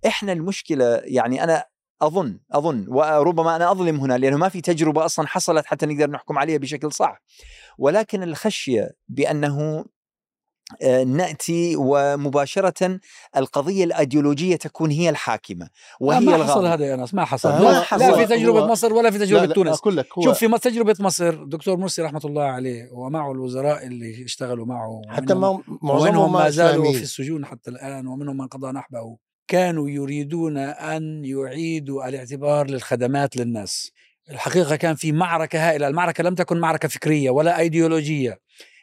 إحنا 0.06 0.32
المشكلة 0.32 1.00
يعني 1.04 1.44
أنا 1.44 1.64
أظن 2.02 2.38
أظن. 2.52 2.86
وربما 2.88 3.56
أنا 3.56 3.70
أظلم 3.70 4.00
هنا 4.00 4.18
لأنه 4.18 4.36
ما 4.36 4.48
في 4.48 4.60
تجربة 4.60 5.04
أصلا 5.04 5.26
حصلت 5.26 5.66
حتى 5.66 5.86
نقدر 5.86 6.10
نحكم 6.10 6.38
عليها 6.38 6.58
بشكل 6.58 6.92
صح. 6.92 7.22
ولكن 7.78 8.22
الخشية 8.22 8.90
بأنه 9.08 9.84
آه، 10.82 11.04
نأتي 11.04 11.76
ومباشرة 11.76 13.00
القضية 13.36 13.84
الأيديولوجية 13.84 14.56
تكون 14.56 14.90
هي 14.90 15.10
الحاكمة 15.10 15.68
وهي 16.00 16.20
ما 16.20 16.44
حصل 16.44 16.66
هذا 16.66 16.86
يا 16.86 16.96
ناس 16.96 17.14
ما 17.14 17.24
حصل. 17.24 17.48
آه 17.48 17.62
لا, 17.62 17.80
حصل 17.80 18.04
لا 18.04 18.16
في 18.16 18.26
تجربة 18.26 18.66
مصر 18.66 18.92
ولا 18.92 19.10
في 19.10 19.18
تجربة 19.18 19.46
لا 19.46 19.54
تونس. 19.54 19.78
أقول 19.78 19.96
لك 19.96 20.06
هو 20.18 20.22
شوف 20.22 20.38
في 20.38 20.58
تجربة 20.58 20.96
مصر 21.00 21.44
دكتور 21.44 21.76
مرسي 21.76 22.02
رحمة 22.02 22.20
الله 22.24 22.42
عليه 22.42 22.88
ومعه 22.92 23.32
الوزراء 23.32 23.86
اللي 23.86 24.24
اشتغلوا 24.24 24.66
معه 24.66 25.02
حتى 25.08 25.34
ما 25.34 25.62
معظمهم 25.82 26.32
ما 26.32 26.50
زالوا 26.50 26.92
في 26.92 27.02
السجون 27.02 27.46
حتى 27.46 27.70
الآن 27.70 28.06
ومنهم 28.06 28.36
من 28.36 28.46
قضى 28.46 28.72
نحبه. 28.72 29.16
كانوا 29.50 29.90
يريدون 29.90 30.56
أن 30.58 31.24
يعيدوا 31.24 32.08
الاعتبار 32.08 32.70
للخدمات 32.70 33.36
للناس. 33.36 33.92
الحقيقة 34.30 34.76
كان 34.76 34.94
في 34.94 35.12
معركة 35.12 35.68
هائلة. 35.68 35.88
المعركة 35.88 36.24
لم 36.24 36.34
تكن 36.34 36.60
معركة 36.60 36.88
فكرية 36.88 37.30
ولا 37.30 37.58
أيديولوجية. 37.58 38.40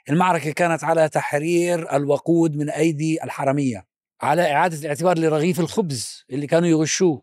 المعركة 0.10 0.52
كانت 0.52 0.84
على 0.84 1.10
تحرير 1.10 1.96
الوقود 1.96 2.56
من 2.56 2.70
أيدي 2.70 3.24
الحرمية 3.24 3.86
على 4.22 4.52
إعادة 4.52 4.78
الاعتبار 4.78 5.18
لرغيف 5.18 5.60
الخبز 5.60 6.26
اللي 6.30 6.48
كانوا 6.48 6.68
يغشوه. 6.68 7.22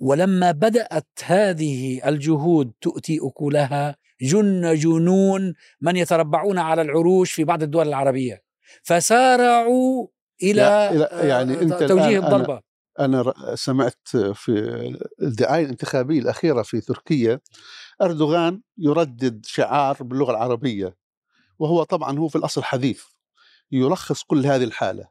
ولما 0.00 0.50
بدأت 0.50 1.08
هذه 1.24 2.08
الجهود 2.08 2.72
تؤتي 2.80 3.18
أكلها 3.22 3.96
جن 4.22 4.74
جنون 4.74 5.54
من 5.80 5.96
يتربعون 5.96 6.58
على 6.58 6.82
العروش 6.82 7.32
في 7.32 7.44
بعض 7.44 7.62
الدول 7.62 7.88
العربية. 7.88 8.42
فسارعوا 8.82 10.06
إلى 10.42 10.62
يعني 11.12 11.62
أنت 11.62 11.82
توجيه 11.82 12.18
الضربة. 12.18 12.65
أنا 13.00 13.34
سمعت 13.54 14.08
في 14.34 14.50
الدعاية 15.22 15.64
الانتخابية 15.64 16.20
الأخيرة 16.20 16.62
في 16.62 16.80
تركيا 16.80 17.40
أردوغان 18.02 18.60
يردد 18.78 19.46
شعار 19.46 20.02
باللغة 20.02 20.30
العربية 20.30 20.96
وهو 21.58 21.82
طبعا 21.82 22.18
هو 22.18 22.28
في 22.28 22.36
الأصل 22.36 22.62
حديث 22.64 23.02
يلخص 23.72 24.22
كل 24.22 24.46
هذه 24.46 24.64
الحالة. 24.64 25.08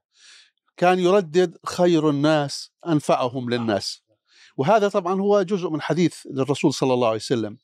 كان 0.77 0.99
يردد 0.99 1.57
خير 1.65 2.09
الناس 2.09 2.71
أنفعهم 2.87 3.49
للناس. 3.49 4.01
وهذا 4.57 4.89
طبعا 4.89 5.21
هو 5.21 5.41
جزء 5.41 5.69
من 5.69 5.81
حديث 5.81 6.15
للرسول 6.31 6.73
صلى 6.73 6.93
الله 6.93 7.07
عليه 7.07 7.17
وسلم. 7.17 7.57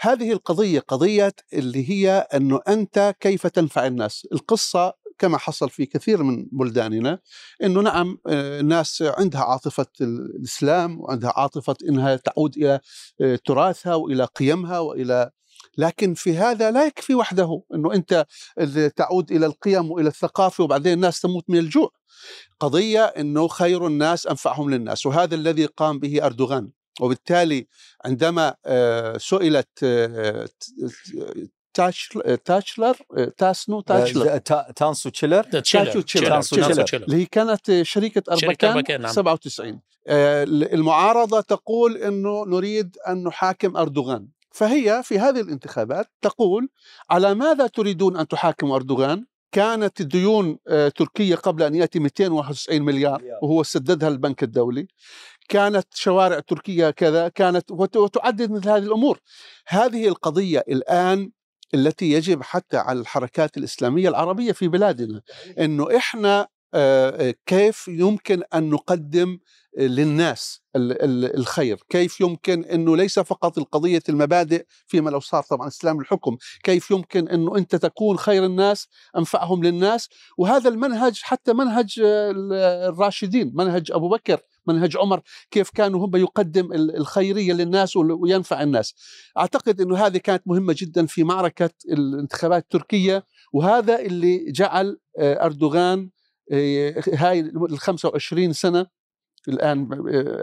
هذه 0.00 0.32
القضية 0.32 0.80
قضية 0.80 1.34
اللي 1.52 1.90
هي 1.90 2.10
أنه 2.34 2.60
أنت 2.68 3.14
كيف 3.20 3.46
تنفع 3.46 3.86
الناس؟ 3.86 4.28
القصة 4.32 4.94
كما 5.18 5.38
حصل 5.38 5.70
في 5.70 5.86
كثير 5.86 6.22
من 6.22 6.46
بلداننا 6.52 7.18
إنه 7.62 7.80
نعم 7.80 8.18
آه، 8.26 8.60
الناس 8.60 9.02
عندها 9.02 9.40
عاطفة 9.40 9.86
الإسلام 10.00 11.00
وعندها 11.00 11.32
عاطفة 11.36 11.76
إنها 11.88 12.16
تعود 12.16 12.56
إلى 12.56 12.80
آه، 13.20 13.38
تراثها 13.44 13.94
وإلى 13.94 14.24
قيمها 14.24 14.78
وإلى 14.78 15.30
لكن 15.78 16.14
في 16.14 16.36
هذا 16.36 16.70
لا 16.70 16.86
يكفي 16.86 17.14
وحده 17.14 17.62
إنه 17.74 17.94
أنت 17.94 18.26
تعود 18.96 19.32
إلى 19.32 19.46
القيم 19.46 19.90
وإلى 19.90 20.08
الثقافة 20.08 20.64
وبعدين 20.64 20.92
الناس 20.92 21.20
تموت 21.20 21.44
من 21.48 21.58
الجوع. 21.58 21.90
قضية 22.60 23.04
إنه 23.04 23.48
خير 23.48 23.86
الناس 23.86 24.26
أنفعهم 24.26 24.70
للناس 24.70 25.06
وهذا 25.06 25.34
الذي 25.34 25.66
قام 25.66 25.98
به 25.98 26.26
أردوغان 26.26 26.70
وبالتالي 27.00 27.66
عندما 28.04 28.54
آه، 28.66 29.18
سئلت 29.18 29.84
تاشلر؟ 32.44 32.96
تاسنو 33.36 33.80
تاشلر. 33.80 34.38
تانسو 34.76 35.10
تشيلر؟ 35.10 35.42
تانسو 35.42 36.56
تشيلر. 36.56 37.04
اللي 37.04 37.16
هي 37.16 37.26
كانت 37.26 37.82
شركة 37.82 38.22
أربكان 38.32 39.00
نعم. 39.00 39.12
97 39.12 39.80
آه، 40.08 40.44
المعارضة 40.44 41.40
تقول 41.40 41.96
أنه 41.96 42.44
نريد 42.46 42.96
أن 43.08 43.24
نحاكم 43.24 43.76
أردوغان. 43.76 44.28
فهي 44.50 45.02
في 45.04 45.18
هذه 45.18 45.40
الانتخابات 45.40 46.10
تقول 46.22 46.68
على 47.10 47.34
ماذا 47.34 47.66
تريدون 47.66 48.16
أن 48.16 48.28
تحاكموا 48.28 48.76
أردوغان؟ 48.76 49.26
كانت 49.52 50.02
ديون 50.02 50.58
آه، 50.68 50.88
تركيا 50.88 51.36
قبل 51.36 51.62
أن 51.62 51.74
يأتي 51.74 51.98
291 51.98 52.82
مليار 52.82 53.22
وهو 53.42 53.62
سددها 53.62 54.08
البنك 54.08 54.42
الدولي. 54.42 54.86
كانت 55.48 55.86
شوارع 55.94 56.40
تركيا 56.40 56.90
كذا 56.90 57.28
كانت 57.28 57.70
وتعدد 57.70 58.50
مثل 58.50 58.68
هذه 58.68 58.82
الأمور. 58.82 59.20
هذه 59.66 60.08
القضية 60.08 60.64
الآن 60.68 61.30
التي 61.74 62.12
يجب 62.12 62.42
حتى 62.42 62.76
على 62.76 63.00
الحركات 63.00 63.56
الإسلامية 63.56 64.08
العربية 64.08 64.52
في 64.52 64.68
بلادنا 64.68 65.22
أنه 65.58 65.96
إحنا 65.96 66.48
كيف 67.46 67.88
يمكن 67.88 68.42
أن 68.54 68.70
نقدم 68.70 69.38
للناس 69.78 70.60
الخير؟ 70.76 71.78
كيف 71.88 72.20
يمكن 72.20 72.64
أنه 72.64 72.96
ليس 72.96 73.18
فقط 73.18 73.58
القضية 73.58 74.02
المبادئ 74.08 74.66
فيما 74.86 75.10
لو 75.10 75.20
صار 75.20 75.42
طبعا 75.42 75.68
إسلام 75.68 76.00
الحكم 76.00 76.36
كيف 76.62 76.90
يمكن 76.90 77.28
أنه 77.28 77.56
أنت 77.56 77.76
تكون 77.76 78.18
خير 78.18 78.44
الناس 78.44 78.88
أنفعهم 79.16 79.64
للناس؟ 79.64 80.08
وهذا 80.38 80.68
المنهج 80.68 81.20
حتى 81.22 81.52
منهج 81.52 82.00
الراشدين 82.02 83.52
منهج 83.54 83.92
أبو 83.92 84.08
بكر 84.08 84.40
منهج 84.66 84.96
عمر 84.96 85.20
كيف 85.50 85.70
كانوا 85.70 86.06
هم 86.06 86.16
يقدم 86.16 86.72
الخيرية 86.72 87.52
للناس 87.52 87.96
وينفع 87.96 88.62
الناس. 88.62 88.94
أعتقد 89.38 89.80
إنه 89.80 89.96
هذه 89.96 90.16
كانت 90.16 90.42
مهمة 90.46 90.74
جدا 90.78 91.06
في 91.06 91.24
معركة 91.24 91.70
الانتخابات 91.88 92.62
التركية 92.62 93.24
وهذا 93.52 94.00
اللي 94.00 94.52
جعل 94.52 94.98
آه، 95.18 95.44
أردوغان 95.44 96.10
آه، 96.52 97.02
هاي 97.14 97.40
ال 97.40 97.78
25 97.78 98.52
سنة 98.52 98.86
الآن 99.48 99.88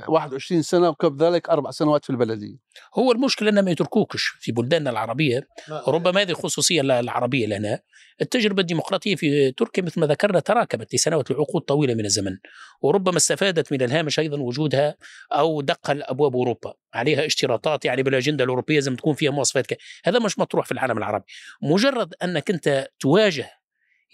21 0.07 0.61
سنة 0.61 0.89
وكذلك 0.89 1.49
أربع 1.49 1.71
سنوات 1.71 2.05
في 2.05 2.09
البلدية. 2.09 2.55
هو 2.95 3.11
المشكلة 3.11 3.49
انه 3.49 3.61
ما 3.61 3.71
يتركوكش 3.71 4.23
في 4.39 4.51
بلداننا 4.51 4.89
العربية. 4.89 5.47
وربما 5.87 6.21
هذه 6.21 6.33
خصوصية 6.33 6.81
العربية 6.81 7.47
لنا. 7.47 7.79
التجربة 8.21 8.61
الديمقراطية 8.61 9.15
في 9.15 9.51
تركيا 9.51 9.83
مثل 9.83 9.99
ما 9.99 10.07
ذكرنا 10.07 10.39
تراكمت 10.39 10.95
لسنوات 10.95 11.31
لعقود 11.31 11.61
طويلة 11.61 11.93
من 11.93 12.05
الزمن. 12.05 12.37
وربما 12.81 13.17
استفادت 13.17 13.71
من 13.71 13.81
الهامش 13.81 14.19
أيضا 14.19 14.37
وجودها 14.41 14.95
أو 15.31 15.61
دق 15.61 15.79
ابواب 15.89 16.35
أوروبا. 16.35 16.73
عليها 16.93 17.25
اشتراطات 17.25 17.85
يعني 17.85 18.03
بالأجندة 18.03 18.43
الأوروبية 18.43 18.75
لازم 18.75 18.95
تكون 18.95 19.13
فيها 19.13 19.31
مواصفات 19.31 19.65
هذا 20.05 20.19
مش 20.19 20.39
مطروح 20.39 20.65
في 20.65 20.71
العالم 20.71 20.97
العربي. 20.97 21.25
مجرد 21.61 22.13
أنك 22.23 22.49
أنت 22.49 22.87
تواجه 22.99 23.49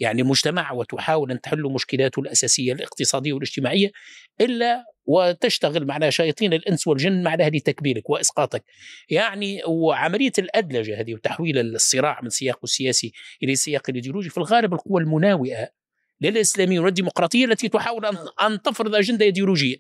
يعني 0.02 0.24
مجتمع 0.24 0.72
وتحاول 0.72 1.32
أن 1.32 1.42
تحل 1.42 1.62
مشكلاته 1.62 2.20
الأساسية 2.20 2.74
الاقتصادية 2.74 3.34
والاجتماعية 3.34 3.92
إلا 4.42 4.84
وتشتغل 5.06 5.86
معناها 5.86 6.10
شياطين 6.10 6.54
الإنس 6.54 6.88
والجن 6.88 7.24
معناها 7.24 7.50
لتكبيرك 7.50 8.10
وإسقاطك. 8.10 8.64
يعني 9.10 9.62
وعملية 9.68 10.32
الأدلجة 10.40 11.02
هذه 11.02 11.14
وتحويل 11.14 11.58
الصراع 11.58 12.20
من 12.24 12.30
سياقه 12.30 12.64
السياسي 12.64 13.12
إلى 13.44 13.56
سياق 13.56 13.84
الإيديولوجي 13.90 14.30
في 14.30 14.38
الغالب 14.38 14.74
القوى 14.74 15.02
المناوئة 15.02 15.70
للإسلاميين 16.22 16.80
والديمقراطية 16.80 17.46
التي 17.46 17.70
تحاول 17.70 18.06
أن 18.42 18.62
تفرض 18.62 18.96
أجندة 18.96 19.26
إيديولوجية. 19.26 19.76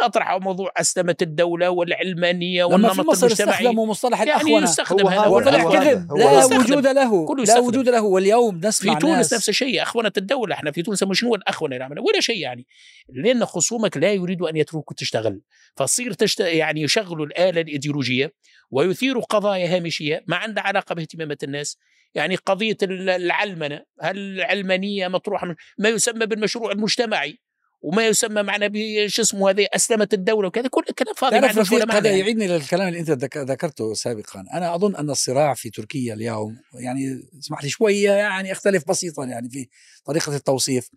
اطرحوا 0.00 0.38
موضوع 0.38 0.72
أسلمة 0.76 1.16
الدولة 1.22 1.70
والعلمانية 1.70 2.64
والنمط 2.64 3.00
المجتمعي. 3.00 3.32
استخدموا 3.32 3.86
مصطلح 3.86 4.18
يعني 4.18 4.30
الاخونه 4.30 4.62
يستخدم 4.62 5.06
هذا 5.06 5.26
وطلع 5.26 5.72
كذب. 5.72 6.12
لا 6.12 6.44
وجود 6.44 6.86
له. 6.86 7.26
لا 7.44 7.58
وجود 7.58 7.88
له. 7.88 8.02
واليوم 8.02 8.60
نسمع 8.64 8.94
في 8.94 9.00
تونس 9.00 9.34
نفس 9.34 9.48
الشيء 9.48 9.82
اخونه 9.82 10.12
الدولة. 10.16 10.54
إحنا 10.54 10.70
في 10.70 10.82
تونس 10.82 11.04
شنو 11.12 11.34
الاخونه 11.34 11.76
نعمل 11.76 11.98
ولا 11.98 12.20
شيء 12.20 12.38
يعني. 12.38 12.66
لأن 13.08 13.44
خصومك 13.44 13.96
لا 13.96 14.12
يريدوا 14.12 14.50
أن 14.50 14.56
يتركوا 14.56 14.96
تشتغل. 14.96 15.40
فتصير 15.76 16.12
تشت... 16.12 16.40
يعني 16.40 16.82
يشغلوا 16.82 17.26
الآلة 17.26 17.60
الإيديولوجية 17.60 18.34
ويثيروا 18.70 19.22
قضايا 19.22 19.76
هامشية 19.76 20.24
ما 20.26 20.36
عندها 20.36 20.64
علاقة 20.64 20.94
باهتمامات 20.94 21.44
الناس. 21.44 21.78
يعني 22.14 22.36
قضية 22.36 22.76
العلمنة. 22.82 23.82
هل 24.00 24.18
العلمانية 24.18 25.08
مطروحة 25.08 25.54
ما 25.78 25.88
يسمى 25.88 26.26
بالمشروع 26.26 26.72
المجتمعي. 26.72 27.38
وما 27.86 28.06
يسمى 28.06 28.42
معنا 28.42 28.70
بش 28.72 29.20
اسمه 29.20 29.50
هذه 29.50 29.66
أسلمت 29.74 30.14
الدولة 30.14 30.48
وكذا 30.48 30.68
كل 30.68 30.84
الكلام 30.90 31.14
فاضي 31.14 31.40
تعرف 31.40 31.58
رفيق 31.58 31.94
هذا 31.94 32.10
يعيدني 32.10 32.46
للكلام 32.46 32.88
اللي 32.88 33.00
أنت 33.00 33.10
ذكرته 33.36 33.94
سابقا. 33.94 34.44
أنا 34.54 34.74
أظن 34.74 34.96
أن 34.96 35.10
الصراع 35.10 35.54
في 35.54 35.70
تركيا 35.70 36.14
اليوم 36.14 36.56
يعني 36.74 37.22
اسمح 37.38 37.62
لي 37.62 37.68
شوية 37.68 38.10
يعني 38.10 38.52
اختلف 38.52 38.88
بسيطا 38.88 39.24
يعني 39.24 39.50
في 39.50 39.68
طريقة 40.04 40.36
التوصيف. 40.36 40.88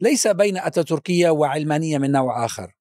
ليس 0.00 0.26
بين 0.26 0.56
اتاتوركيه 0.56 1.30
وعلمانية 1.30 1.98
من 1.98 2.10
نوع 2.10 2.44
آخر 2.44 2.72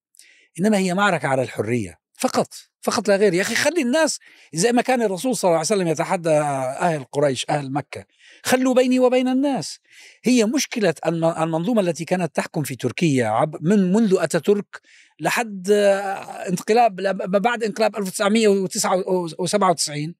إنما 0.59 0.77
هي 0.77 0.93
معركة 0.93 1.27
على 1.27 1.41
الحرية 1.41 1.99
فقط. 2.17 2.47
فقط 2.81 3.07
لا 3.07 3.15
غير. 3.15 3.33
يا 3.33 3.41
أخي 3.41 3.55
خلي 3.55 3.81
الناس 3.81 4.19
زي 4.53 4.71
ما 4.71 4.81
كان 4.81 5.01
الرسول 5.01 5.35
صلى 5.35 5.49
الله 5.49 5.57
عليه 5.57 5.67
وسلم 5.67 5.87
يتحدى 5.87 6.29
أهل 6.29 7.03
قريش 7.03 7.45
أهل 7.49 7.71
مكة 7.71 8.05
خلوا 8.43 8.73
بيني 8.73 8.99
وبين 8.99 9.27
الناس. 9.27 9.79
هي 10.23 10.45
مشكلة 10.45 10.93
المنظومة 11.07 11.81
التي 11.81 12.05
كانت 12.05 12.35
تحكم 12.35 12.63
في 12.63 12.75
تركيا 12.75 13.51
من 13.61 13.93
منذ 13.93 14.15
أتاتورك 14.19 14.81
لحد 15.19 15.67
انقلاب 16.49 17.01
ما 17.01 17.39
بعد 17.39 17.63
انقلاب 17.63 17.95
1997 17.95 20.15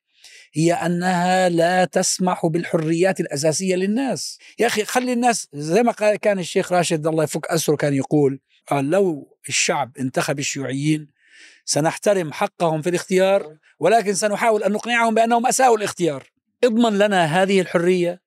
هي 0.54 0.74
أنها 0.74 1.50
لا 1.50 1.86
تسمح 1.86 2.45
بالحريات 2.45 3.19
الأساسية 3.19 3.76
للناس. 3.76 4.38
يا 4.60 4.67
أخي 4.67 4.86
خلي 4.86 5.13
الناس 5.13 5.47
زي 5.54 5.84
ما 5.84 5.91
كان 5.91 6.39
الشيخ 6.39 6.71
راشد 6.71 7.08
الله 7.08 7.24
يفك 7.24 7.45
اسره 7.45 7.76
كان 7.76 7.93
يقول 7.93 8.39
قال 8.67 8.89
لو 8.89 9.38
الشعب 9.50 9.97
انتخب 10.00 10.39
الشيوعيين 10.39 11.20
سنحترم 11.65 12.34
حقهم 12.34 12.82
في 12.82 12.89
الاختيار 12.89 13.58
ولكن 13.80 14.13
سنحاول 14.13 14.63
أن 14.63 14.71
نقنعهم 14.71 15.15
بأنهم 15.15 15.47
أساءوا 15.47 15.77
الاختيار 15.77 16.23
اضمن 16.63 16.97
لنا 16.97 17.25
هذه 17.25 17.62
الحرية 17.62 18.21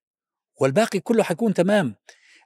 والباقي 0.60 1.00
كله 1.00 1.22
حيكون 1.22 1.54
تمام. 1.54 1.94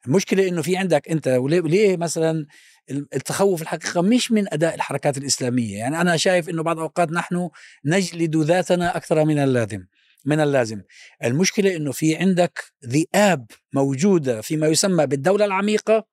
المشكلة 0.06 0.48
أنه 0.48 0.62
في 0.62 0.76
عندك 0.76 1.08
أنت 1.08 1.28
وليه 1.28 1.96
مثلا 1.96 2.46
التخوف 2.90 3.62
الحقيقة 3.62 4.02
مش 4.02 4.32
من 4.32 4.52
أداء 4.52 4.74
الحركات 4.74 5.18
الإسلامية؟ 5.18 5.78
يعني 5.78 6.00
أنا 6.00 6.16
شايف 6.16 6.48
أنه 6.48 6.62
بعض 6.62 6.76
الأوقات 6.76 7.12
نحن 7.12 7.50
نجلد 7.84 8.36
ذاتنا 8.36 8.96
أكثر 8.96 9.24
من 9.24 9.38
اللازم 9.38 9.86
من 10.24 10.40
اللازم. 10.40 10.82
المشكلة 11.24 11.76
أنه 11.76 11.92
في 11.92 12.16
عندك 12.16 12.64
ذئاب 12.86 13.46
موجودة 13.72 14.40
فيما 14.40 14.66
يسمى 14.66 15.06
بالدولة 15.06 15.44
العميقة 15.44 16.06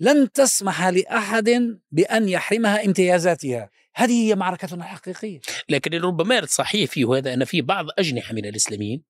لن 0.00 0.32
تسمح 0.32 0.86
لأحد 0.86 1.78
بأن 1.90 2.28
يحرمها 2.28 2.84
امتيازاتها. 2.84 3.70
هذه 3.94 4.28
هي 4.28 4.34
معركتنا 4.34 4.84
الحقيقية. 4.84 5.40
لكن 5.68 5.94
ربما 5.94 6.46
صحيح 6.46 6.90
فيه 6.90 7.16
هذا 7.16 7.34
أن 7.34 7.44
في 7.44 7.62
بعض 7.62 7.86
أجنحة 7.98 8.34
من 8.34 8.46
الإسلاميين 8.46 9.02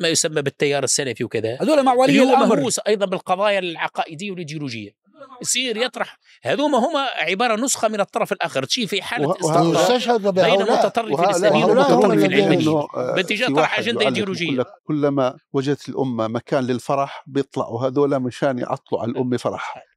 ما 0.00 0.08
يسمى 0.08 0.42
بالتيار 0.42 0.84
السلفي 0.84 1.24
وكذا 1.24 1.58
هذول 1.60 1.82
مع 1.82 1.92
ولي 1.92 2.22
الأمر. 2.22 2.56
مهووس 2.56 2.78
أيضا 2.78 3.06
بالقضايا 3.06 3.58
العقائدية 3.58 4.30
والإيديولوجية. 4.30 5.08
يصير 5.42 5.76
يطرح. 5.76 6.18
هذوما 6.42 6.78
هما 6.78 7.00
عبارة 7.00 7.56
نسخة 7.56 7.88
من 7.88 8.00
الطرف 8.00 8.32
الآخر. 8.32 8.64
تشي 8.64 8.86
في 8.86 9.02
حالة 9.02 9.30
استقرار 9.30 10.30
بين 10.30 10.62
متطرف 10.62 11.20
الاسلاميين 11.20 11.64
ومتطرف 11.64 12.24
العلمانيين 12.24 12.86
باتجاه 12.94 13.46
طرح 13.46 13.78
أجندة 13.78 14.06
إيديولوجية. 14.06 14.64
كلما 14.84 15.36
وجدت 15.52 15.88
الأمة 15.88 16.28
مكان 16.28 16.64
للفرح 16.64 17.24
بيطلعوا. 17.26 17.86
هذول 17.86 18.18
مشان 18.18 18.58
يعطلوا 18.58 19.02
على 19.02 19.10
الأمة 19.10 19.36
فرح 19.36 19.76
ال 19.76 19.82
ال 19.82 19.87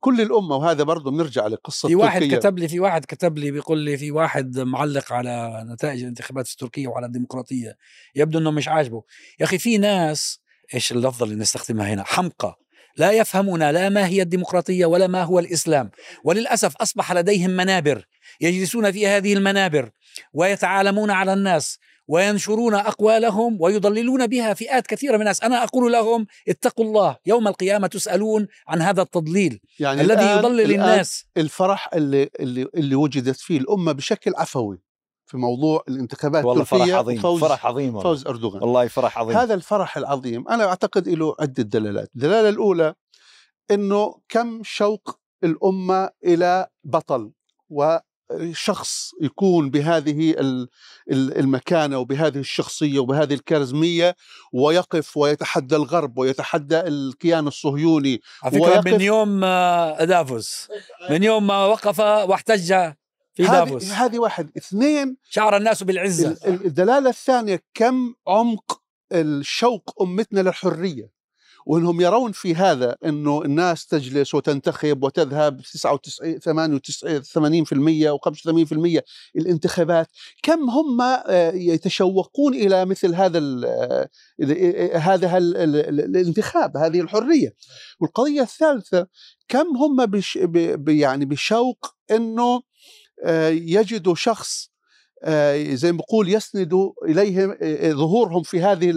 كل 0.00 0.20
الأمة 0.20 0.56
وهذا 0.56 0.82
برضه 0.82 1.10
بنرجع 1.10 1.46
لقصة 1.46 1.88
في 1.88 1.94
واحد 1.94 2.20
تركيا. 2.20 2.38
كتب 2.38 2.58
لي 2.58 2.68
في 2.68 2.80
واحد 2.80 3.04
كتب 3.04 3.38
لي 3.38 3.50
بيقول 3.50 3.78
لي 3.78 3.96
في 3.96 4.10
واحد 4.10 4.58
معلق 4.58 5.12
على 5.12 5.64
نتائج 5.72 6.00
الانتخابات 6.00 6.46
في 6.46 6.56
تركيا 6.56 6.88
وعلى 6.88 7.06
الديمقراطية 7.06 7.76
يبدو 8.14 8.38
إنه 8.38 8.50
مش 8.50 8.68
عاجبه. 8.68 9.02
يا 9.40 9.44
أخي 9.44 9.58
في 9.58 9.78
ناس 9.78 10.40
إيش 10.74 10.92
اللفظة 10.92 11.24
اللي 11.24 11.36
نستخدمها 11.36 11.94
هنا؟ 11.94 12.04
حمقى 12.04 12.58
لا 12.96 13.12
يفهمون 13.12 13.70
لا 13.70 13.88
ما 13.88 14.06
هي 14.06 14.22
الديمقراطية 14.22 14.86
ولا 14.86 15.06
ما 15.06 15.22
هو 15.22 15.38
الإسلام 15.38 15.90
وللأسف 16.24 16.76
أصبح 16.76 17.12
لديهم 17.12 17.50
منابر 17.50 18.06
يجلسون 18.40 18.92
في 18.92 19.06
هذه 19.06 19.34
المنابر 19.34 19.90
ويتعالمون 20.32 21.10
على 21.10 21.32
الناس. 21.32 21.78
وينشرون 22.08 22.74
أقوالهم 22.74 23.56
ويضللون 23.60 24.26
بها 24.26 24.54
فئات 24.54 24.86
كثيرة 24.86 25.14
من 25.14 25.20
الناس، 25.20 25.42
أنا 25.42 25.64
أقول 25.64 25.92
لهم 25.92 26.26
اتقوا 26.48 26.84
الله، 26.84 27.16
يوم 27.26 27.48
القيامة 27.48 27.86
تسألون 27.86 28.46
عن 28.68 28.82
هذا 28.82 29.02
التضليل 29.02 29.60
يعني 29.80 30.00
الذي 30.00 30.22
الآن 30.22 30.38
يضلل 30.38 30.60
الآن 30.60 30.80
الناس. 30.80 31.24
الفرح 31.36 31.94
اللي 31.94 32.30
اللي 32.40 32.66
اللي 32.74 32.94
وجدت 32.94 33.36
فيه 33.36 33.58
الأمة 33.58 33.92
بشكل 33.92 34.32
عفوي 34.36 34.82
في 35.26 35.36
موضوع 35.36 35.84
الانتخابات 35.88 36.44
والله 36.44 36.64
فرح 36.64 36.80
التركية 36.80 36.96
عظيم 36.96 37.18
وفوز 37.18 37.40
فرح 37.40 37.66
عظيم 37.66 37.94
والله. 37.94 38.02
فوز 38.02 38.26
أردوغان. 38.26 38.62
والله 38.62 38.88
فرح 38.88 39.18
عظيم. 39.18 39.36
هذا 39.36 39.54
الفرح 39.54 39.96
العظيم 39.96 40.48
أنا 40.48 40.64
أعتقد 40.64 41.08
له 41.08 41.34
عدة 41.40 41.62
دلالات، 41.62 42.10
الدلالة 42.14 42.48
الأولى 42.48 42.94
إنه 43.70 44.14
كم 44.28 44.62
شوق 44.62 45.18
الأمة 45.44 46.10
إلى 46.24 46.68
بطل 46.84 47.32
وشخص 48.30 49.10
يكون 49.20 49.70
بهذه 49.70 50.30
ال- 50.30 50.68
ال- 51.10 51.38
المكانة 51.38 51.98
وبهذه 51.98 52.38
الشخصية 52.38 52.98
وبهذه 52.98 53.34
الكاريزمية 53.34 54.16
ويقف 54.52 55.16
ويتحدى 55.16 55.76
الغرب 55.76 56.18
ويتحدى 56.18 56.80
الكيان 56.80 57.46
الصهيوني 57.46 58.20
على 58.42 58.60
ويقف- 58.60 58.86
من 58.86 59.00
يوم 59.00 59.44
آه، 59.44 60.04
دافوس. 60.04 60.68
من 61.10 61.22
يوم 61.22 61.46
ما 61.46 61.66
وقف 61.66 62.00
واحتج 62.00 62.66
في 63.34 63.42
دافوس. 63.42 63.90
هذه 63.90 64.18
واحد. 64.18 64.50
اثنين 64.56 65.16
شعر 65.30 65.56
الناس 65.56 65.82
بالعزة. 65.82 66.28
ال- 66.28 66.46
ال- 66.46 66.66
الدلالة 66.66 67.10
الثانية 67.10 67.62
كم 67.74 68.14
عمق 68.28 68.80
الشوق 69.12 70.02
أمتنا 70.02 70.40
للحرية. 70.40 71.13
وإنهم 71.66 72.00
يرون 72.00 72.32
في 72.32 72.54
هذا 72.54 72.96
إنه 73.04 73.42
الناس 73.42 73.86
تجلس 73.86 74.34
وتنتخب 74.34 75.02
وتذهب 75.02 75.60
99 75.60 76.40
88% 77.24 78.10
و 78.10 78.18
85% 78.18 79.02
الانتخابات 79.36 80.08
كم 80.42 80.70
هم 80.70 81.00
آه، 81.00 81.50
يتشوقون 81.54 82.54
إلى 82.54 82.84
مثل 82.84 83.14
هذا 83.14 83.38
ال 83.38 83.64
ال- 84.40 84.96
هذا 84.96 85.38
ال- 85.38 85.56
ال- 85.56 85.76
ال- 85.76 86.00
الانتخاب 86.00 86.76
هذه 86.76 87.00
الحرية. 87.00 87.54
والقضية 88.00 88.42
الثالثة 88.42 89.06
كم 89.48 89.76
هم 89.76 90.06
بش 90.06 90.38
يعني 90.88 91.24
بشوق 91.24 91.86
إنه 92.10 92.62
آه، 93.24 93.48
يجدوا 93.48 94.14
شخص 94.14 94.68
آه، 94.68 94.73
زي 95.74 95.92
ما 95.92 95.98
بقول 95.98 96.28
يسندوا 96.28 96.92
إليهم 97.08 97.56
آه، 97.62 97.92
ظهورهم 97.92 98.42
في 98.42 98.60
هذه 98.62 98.94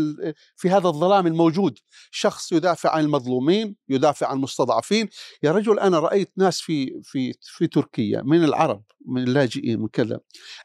في 0.56 0.70
هذا 0.70 0.88
الظلام 0.88 1.28
الموجود. 1.28 1.80
شخص 2.12 2.52
يدافع 2.52 2.92
عن 2.92 3.04
المظلومين 3.04 3.76
يدافع 3.90 4.28
عن 4.28 4.38
المستضعفين. 4.38 5.10
يا 5.44 5.52
رجل 5.52 5.80
أنا 5.80 6.00
رأيت 6.00 6.32
ناس 6.38 6.62
في 6.62 7.02
في 7.04 7.34
في 7.42 7.68
تركيا 7.68 8.22
من 8.22 8.44
العرب. 8.44 8.84
من 9.08 9.24
اللاجئين 9.24 9.80
من 9.80 9.88
كذا. 9.88 10.20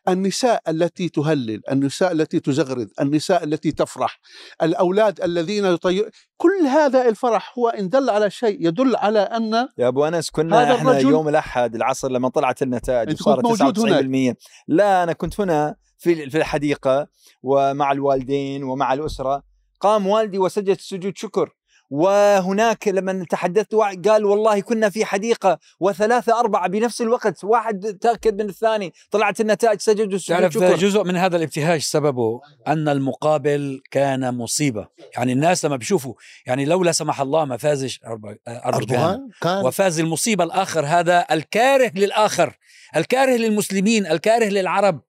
النساء 0.09 0.62
التي 0.68 1.09
تهلل 1.09 1.61
النساء 1.70 2.12
التي 2.12 2.40
تزغرد 2.40 2.88
النساء 3.00 3.44
التي 3.44 3.72
تفرح 3.72 4.20
الأولاد 4.62 5.20
الذين 5.20 5.64
يطير 5.64 6.11
كل 6.37 6.66
هذا 6.66 7.09
الفرح 7.09 7.59
هو 7.59 7.68
إن 7.68 7.88
دل 7.88 8.11
على 8.11 8.31
شيء 8.31 8.66
يدل 8.66 8.96
على 8.96 9.18
أن 9.20 9.52
يا 9.78 9.88
أبو 9.88 10.05
أنس 10.05 10.31
كنا 10.31 10.62
هذا 10.62 10.74
الرجل- 10.81 11.11
يوم 11.11 11.28
الأحد 11.28 11.74
العصر 11.74 12.11
لما 12.11 12.28
طلعت 12.28 12.62
النتائج 12.62 13.12
وصارت 13.20 13.44
موجود 13.44 13.74
99% 13.78 14.37
لا 14.68 15.02
أنا 15.02 15.12
كنت 15.12 15.40
هنا 15.40 15.76
في 15.98 16.31
في 16.31 16.38
الحديقة 16.38 17.09
ومع 17.42 17.92
الوالدين 17.92 18.64
ومع 18.64 18.92
الأسرة. 18.92 19.42
قام 19.81 20.07
والدي 20.07 20.38
وسجد 20.38 20.81
سجود 20.81 21.16
شكر. 21.16 21.50
وهناك 21.92 22.88
لما 22.88 23.24
تحدثت 23.31 23.74
قال 23.74 24.24
والله 24.24 24.61
كنا 24.61 24.90
في 24.90 25.05
حديقة 25.05 25.59
وثلاثة 25.81 26.40
أربعة 26.40 26.68
بنفس 26.68 27.00
الوقت 27.00 27.44
واحد 27.44 27.98
تأكد 28.00 28.42
من 28.42 28.48
الثاني 28.48 28.92
طلعت 29.11 29.40
النتائج 29.40 29.81
سجدوا 29.81 30.18
تعرف 30.18 30.52
شكر 30.52 30.76
جزء 30.76 31.05
من 31.05 31.16
هذا 31.16 31.37
الابتهاج 31.37 31.81
سببه 31.81 32.40
أن 32.66 32.88
المقابل 32.88 33.81
كان 33.90 34.35
مصيبة. 34.35 34.88
يعني 35.16 35.33
الناس 35.33 35.64
لما 35.64 35.76
بيشوفوا 35.76 36.14
يعني 36.46 36.64
لو 36.64 36.85
لا 36.85 36.92
سمح 36.92 37.20
الله 37.20 37.44
ما 37.44 37.57
فازش 37.57 38.00
اردوغان 38.07 38.38
أردوغان 38.48 39.28
كان 39.40 39.64
وفاز 39.64 40.00
المصيبة 40.00 40.44
الآخر 40.44 40.87
هذا 40.87 41.26
الكاره 41.31 41.92
للآخر 41.94 42.59
الكاره 42.96 43.37
للمسلمين 43.37 44.07
الكاره 44.07 44.44
للعرب 44.44 45.00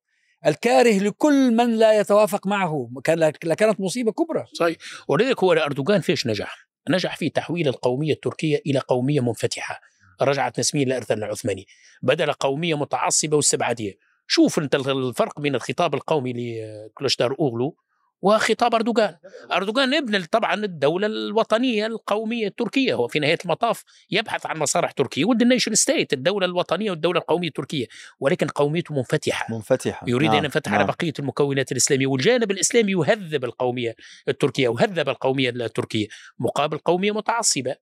الكاره 0.48 1.00
لكل 1.00 1.56
من 1.56 1.76
لا 1.76 2.00
يتوافق 2.00 2.48
معه. 2.48 2.90
كان 3.04 3.20
لكانت 3.44 3.80
مصيبة 3.80 4.12
كبرى. 4.12 4.46
صحيح. 4.54 4.78
ولذلك 5.08 5.44
هو 5.44 5.54
اردوغان 5.54 6.02
فيش 6.02 6.28
نجح؟ 6.28 6.73
نجح 6.90 7.18
في 7.18 7.30
تحويل 7.30 7.68
القومية 7.68 8.14
التركية 8.14 8.62
إلى 8.66 8.80
قومية 8.80 9.20
منفتحة. 9.20 9.82
رجعت 10.22 10.60
نسميا 10.60 10.86
لارث 10.86 11.12
العثماني. 11.12 11.68
بدل 12.02 12.32
قومية 12.32 12.78
متعصبة 12.78 13.38
واستبعاديه 13.38 13.94
شوف 14.28 14.60
أنت 14.60 14.76
الفرق 14.76 15.40
بين 15.40 15.56
الخطاب 15.56 15.94
القومي 15.94 16.34
لكليجدار 16.34 17.36
أوغلو 17.40 17.78
وخطاب 18.24 18.76
أردوغان. 18.76 19.16
أردوغان 19.52 19.94
ابن 19.94 20.24
طبعا 20.24 20.54
الدولة 20.54 21.08
الوطنية 21.08 21.86
القومية 21.86 22.48
التركية. 22.48 22.94
هو 22.94 23.08
في 23.08 23.20
نهاية 23.20 23.38
المطاف 23.46 23.84
يبحث 24.12 24.46
عن 24.46 24.58
مصالح 24.58 24.92
تركيا 24.92 25.26
و 25.26 25.30
the 25.30 25.42
nation 25.42 25.76
state 25.76 26.14
الدولة 26.14 26.46
الوطنية 26.46 26.92
والدولة 26.92 27.20
القومية 27.20 27.48
التركية؟ 27.48 27.86
ولكن 28.20 28.48
قوميته 28.48 28.96
منفتحة. 28.96 29.56
منفتحة. 29.56 30.10
يريد 30.10 30.30
نعم، 30.30 30.38
ان 30.38 30.44
ينفتح 30.44 30.72
نعم. 30.72 30.82
على 30.82 30.88
بقية 30.88 31.14
المكونات 31.20 31.72
الإسلامية. 31.72 32.08
والجانب 32.08 32.52
الإسلامي 32.52 32.92
يهذب 32.92 33.46
القومية 33.46 33.96
التركية 34.28 34.68
وهذب 34.68 35.10
القومية 35.10 35.50
التركية. 35.50 36.08
مقابل 36.40 36.78
قومية 36.78 37.12
متعصبة. 37.12 37.76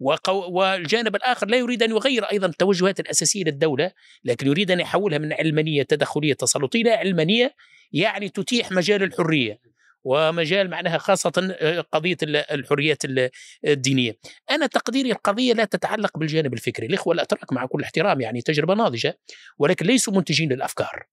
وقو 0.00 0.52
والجانب 0.52 1.16
الآخر 1.16 1.46
لا 1.46 1.56
يريد 1.56 1.82
أن 1.82 1.90
يغير 1.90 2.24
أيضا 2.24 2.46
التوجهات 2.46 3.00
الأساسية 3.00 3.44
للدولة 3.44 3.90
لكن 4.24 4.46
يريد 4.46 4.70
أن 4.70 4.80
يحولها 4.80 5.18
من 5.18 5.32
علمانية 5.32 5.82
تدخلية 5.82 6.34
تسلطيه 6.34 6.80
إلى 6.80 6.90
علمانية 6.90 7.54
يعني 7.92 8.28
تتيح 8.28 8.72
مجال 8.72 9.02
الحرية. 9.02 9.75
ومجال 10.08 10.70
معناها 10.70 10.98
خاصة 10.98 11.56
آه، 11.60 11.80
قضية 11.80 12.16
ال- 12.22 12.36
الحريات 12.36 13.04
ال- 13.04 13.30
الدينية. 13.66 14.18
أنا 14.50 14.66
تقديري 14.66 15.12
القضية 15.12 15.52
لا 15.52 15.64
تتعلق 15.64 16.18
بالجانب 16.18 16.52
الفكري. 16.54 16.86
الإخوة 16.86 17.14
الأتراك 17.14 17.52
مع 17.52 17.66
كل 17.66 17.82
احترام 17.82 18.20
يعني 18.20 18.40
تجربة 18.42 18.74
ناضجة 18.74 19.18
ولكن 19.58 19.86
ليسوا 19.86 20.12
منتجين 20.12 20.52
للأفكار. 20.52 21.06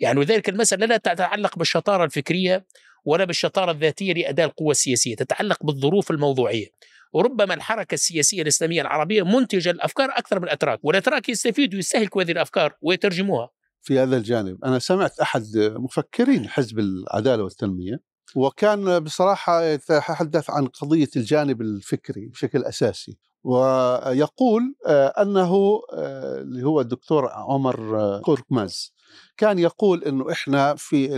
يعني 0.00 0.18
وذلك 0.18 0.48
المسألة 0.48 0.86
لا 0.86 0.96
تتعلق 0.96 1.58
بالشطارة 1.58 2.04
الفكرية 2.04 2.66
ولا 3.04 3.24
بالشطارة 3.24 3.70
الذاتية 3.72 4.12
لأداء 4.12 4.46
القوة 4.46 4.70
السياسية 4.70 5.16
تتعلق 5.16 5.62
بالظروف 5.62 6.10
الموضوعية. 6.10 6.66
وربما 7.12 7.54
الحركة 7.54 7.94
السياسية 7.94 8.42
الإسلامية 8.42 8.82
العربية 8.82 9.22
منتجة 9.22 9.70
الأفكار 9.70 10.10
أكثر 10.10 10.38
من 10.38 10.44
الأتراك 10.44 10.78
والأتراك 10.82 11.28
يستفيدوا 11.28 11.78
يستهلكوا 11.78 12.22
هذه 12.22 12.32
الأفكار 12.32 12.72
ويترجموها. 12.82 13.50
في 13.82 13.98
هذا 13.98 14.16
الجانب 14.16 14.64
أنا 14.64 14.78
سمعت 14.78 15.20
أحد 15.20 15.42
مفكرين 15.56 16.48
حزب 16.48 16.78
العدالة 16.78 17.42
والتنمية 17.42 18.13
وكان 18.36 19.00
بصراحة 19.00 19.62
يتحدث 19.62 20.50
عن 20.50 20.66
قضية 20.66 21.08
الجانب 21.16 21.60
الفكري 21.60 22.26
بشكل 22.26 22.64
أساسي 22.64 23.18
ويقول 23.44 24.74
آه، 24.86 25.06
أنه 25.06 25.80
آه، 25.92 26.38
اللي 26.40 26.62
هو 26.66 26.80
الدكتور 26.80 27.28
عمر 27.32 28.00
آه، 28.00 28.20
كوركماز 28.20 28.94
كان 29.36 29.58
يقول 29.58 30.04
أنه 30.04 30.32
إحنا 30.32 30.74
في 30.74 31.08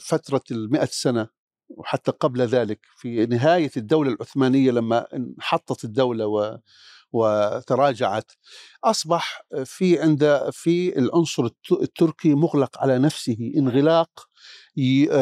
فترة 0.00 0.42
المئة 0.50 0.88
سنة 0.90 1.28
وحتى 1.68 2.10
قبل 2.10 2.42
ذلك 2.42 2.80
في 2.96 3.26
نهاية 3.26 3.70
الدولة 3.76 4.10
العثمانية 4.12 4.70
لما 4.70 5.06
انحطت 5.14 5.84
الدولة 5.84 6.26
و 6.26 6.58
وتراجعت 7.12 8.32
أصبح 8.84 9.42
في 9.64 10.00
عند 10.00 10.48
في 10.52 10.98
العنصر 10.98 11.44
الت- 11.44 11.82
التركي 11.82 12.34
مغلق 12.34 12.78
على 12.78 12.98
نفسه 12.98 13.52
انغلاق 13.56 14.10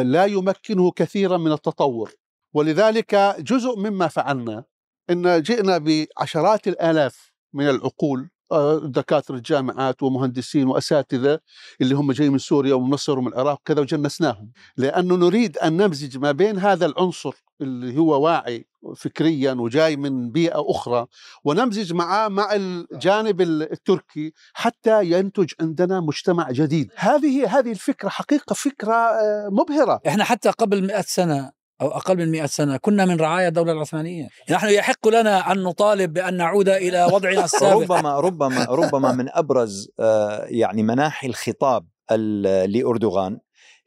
لا 0.03 0.25
يمكنه 0.25 0.91
كثيرا 0.91 1.37
من 1.37 1.53
التطور. 1.53 2.13
ولذلك 2.55 3.15
جزء 3.39 3.79
مما 3.79 4.09
فعلنا 4.09 4.65
إن 5.11 5.43
جئنا 5.43 5.79
بعشرات 5.79 6.69
الآلاف 6.69 7.33
من 7.55 7.69
العقول 7.69 8.21
آه، 8.21 8.42
دكاترة 8.85 9.37
الجامعات 9.37 10.03
ومهندسين 10.03 10.67
وأساتذة 10.67 11.39
اللي 11.81 11.95
هم 11.95 12.13
جايين 12.13 12.33
من 12.33 12.39
سوريا 12.39 12.75
ومن 12.75 12.91
مصر 12.91 13.19
ومن 13.19 13.29
العراق 13.29 13.61
كذا 13.65 13.81
وجنسناهم. 13.81 14.51
لأنه 14.77 15.17
نريد 15.17 15.59
أن 15.59 15.77
نمزج 15.77 16.19
ما 16.19 16.33
بين 16.33 16.59
هذا 16.59 16.87
العنصر 16.87 17.45
اللي 17.61 17.99
هو 17.99 18.25
واعي 18.25 18.67
فكريا 18.97 19.53
وجاي 19.53 19.97
من 19.97 20.31
بيئة 20.31 20.65
أخرى 20.71 21.07
ونمزج 21.45 21.93
معه 21.93 22.29
مع 22.29 22.55
الجانب 22.55 23.41
التركي 23.41 24.33
حتى 24.53 25.05
ينتج 25.05 25.53
عندنا 25.61 26.01
مجتمع 26.01 26.51
جديد. 26.51 26.91
هذه 26.97 27.59
هذه 27.59 27.71
الفكرة 27.71 28.09
حقيقة 28.09 28.55
فكرة 28.55 28.95
آه، 28.95 29.49
مبهرة. 29.53 30.01
إحنا 30.07 30.25
حتى 30.25 30.51
قبل 30.51 30.87
مئة 30.87 31.03
سنة 31.03 31.62
أو 31.81 31.89
أقل 31.89 32.17
من 32.17 32.31
مئة 32.31 32.47
سنة. 32.47 32.77
كنا 32.77 33.05
من 33.05 33.17
رعايا 33.17 33.49
الدولة 33.49 33.73
العثمانية. 33.73 34.29
نحن 34.51 34.69
يحق 34.69 35.09
لنا 35.09 35.53
أن 35.53 35.63
نطالب 35.63 36.13
بأن 36.13 36.37
نعود 36.37 36.69
إلى 36.69 37.05
وضعنا 37.13 37.45
السابق. 37.45 37.73
ربما 37.83 38.21
ربما 38.21 38.65
ربما 38.65 39.13
من 39.13 39.27
أبرز 39.29 39.89
آه، 40.01 40.45
يعني 40.49 40.83
مناحي 40.83 41.27
الخطاب 41.27 41.87
ال- 42.13 42.73
لأردوغان 42.73 43.39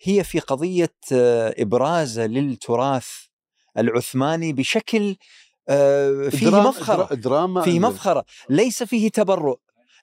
هي 0.03 0.23
في 0.23 0.39
قضية 0.39 0.93
آه، 1.13 1.55
إبراز 1.57 2.19
للتراث 2.19 3.07
العثماني 3.77 4.53
بشكل 4.53 5.15
آه، 5.69 6.29
فيه 6.29 6.49
مفخرة. 6.49 7.15
دراما 7.15 7.61
فيه 7.61 7.79
مفخرة. 7.79 8.25
ليس 8.49 8.83
فيه 8.83 9.09
تبرؤ. 9.09 9.55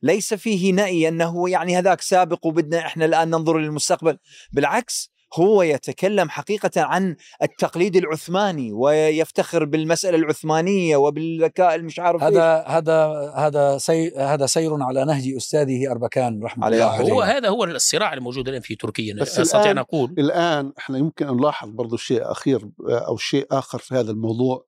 ليس 0.03 0.35
فيه 0.35 0.73
نأي 0.73 1.09
أنه 1.09 1.49
يعني 1.51 1.79
هذاك 1.79 2.01
سابق 2.01 2.47
وبدنا 2.47 2.79
إحنا 2.87 3.05
الآن 3.05 3.31
ننظر 3.31 3.59
للمستقبل. 3.59 4.19
بالعكس 4.53 5.12
هو 5.35 5.63
يتكلم 5.63 6.29
حقيقة 6.31 6.71
عن 6.83 7.17
التقليد 7.43 7.97
العثماني 7.97 8.73
ويفتخر 8.73 9.65
بالمسألة 9.65 10.17
العثمانية 10.17 10.97
وبالذكاء 10.97 11.75
المش 11.75 11.99
عارف 11.99 12.23
إيش. 12.23 12.33
هذا 12.35 12.65
هذا 12.67 13.33
هذا 13.37 13.79
سي 13.79 14.13
هذا 14.17 14.47
سير 14.47 14.83
على 14.83 15.05
نهج 15.05 15.33
أستاذه 15.37 15.91
أربكان 15.91 16.43
رحمة 16.43 16.69
الله 16.69 16.85
عليه 16.85 17.13
هو 17.13 17.21
هذا 17.23 17.49
هو 17.49 17.65
الصراع 17.65 18.13
الموجود 18.15 18.49
الآن 18.49 18.61
في 18.61 18.75
تركيا 18.75 19.15
بس 19.15 19.39
استطيع 19.39 19.71
أن 19.71 19.79
الآن- 19.79 19.81
الآن 20.19 20.73
إحنا 20.79 20.99
يمكن 20.99 21.29
أن 21.29 21.37
نلاحظ 21.37 21.69
برضو 21.69 21.97
شيء 21.97 22.31
أخير 22.31 22.69
أو 23.09 23.17
شيء 23.17 23.47
آخر 23.51 23.79
في 23.79 23.95
هذا 23.95 24.11
الموضوع. 24.11 24.65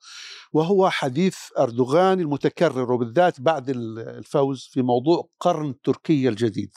وهو 0.55 0.90
حديث 0.90 1.37
أردوغان 1.59 2.21
المتكرر 2.21 2.93
وبالذات 2.93 3.40
بعد 3.40 3.71
الفوز 3.71 4.69
في 4.73 4.83
موضوع 4.83 5.29
قرن 5.40 5.75
تركيا 5.85 6.31
الجديد. 6.31 6.71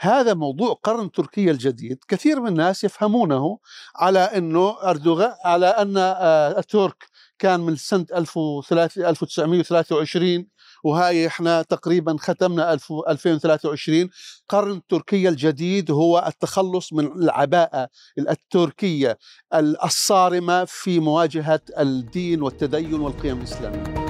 هذا 0.00 0.34
موضوع 0.34 0.72
قرن 0.82 1.10
تركيا 1.10 1.52
الجديد 1.52 1.98
كثير 2.08 2.40
من 2.40 2.48
الناس 2.48 2.84
يفهمونه 2.84 3.58
على 3.96 4.18
أنه 4.18 4.76
أردوغان 4.82 5.32
على 5.44 5.66
أن 5.66 5.96
آه، 5.96 6.58
الترك 6.58 7.06
كان 7.38 7.60
من 7.60 7.76
سنة 7.76 8.06
1300 8.14 9.10
1923 9.10 10.46
وهاي 10.84 11.26
إحنا 11.26 11.62
تقريبا 11.62 12.16
ختمنا 12.20 12.72
1000 12.72 12.92
2023 13.08 14.08
قرن 14.48 14.80
تركيا 14.88 15.30
الجديد 15.30 15.90
هو 15.90 16.24
التخلص 16.26 16.92
من 16.92 17.06
العباءة 17.06 17.88
التركية 18.18 19.18
الصارمة 19.84 20.64
في 20.64 21.00
مواجهة 21.00 21.60
الدين 21.78 22.42
والتدين 22.42 23.00
والقيم 23.00 23.38
الإسلامية. 23.38 24.07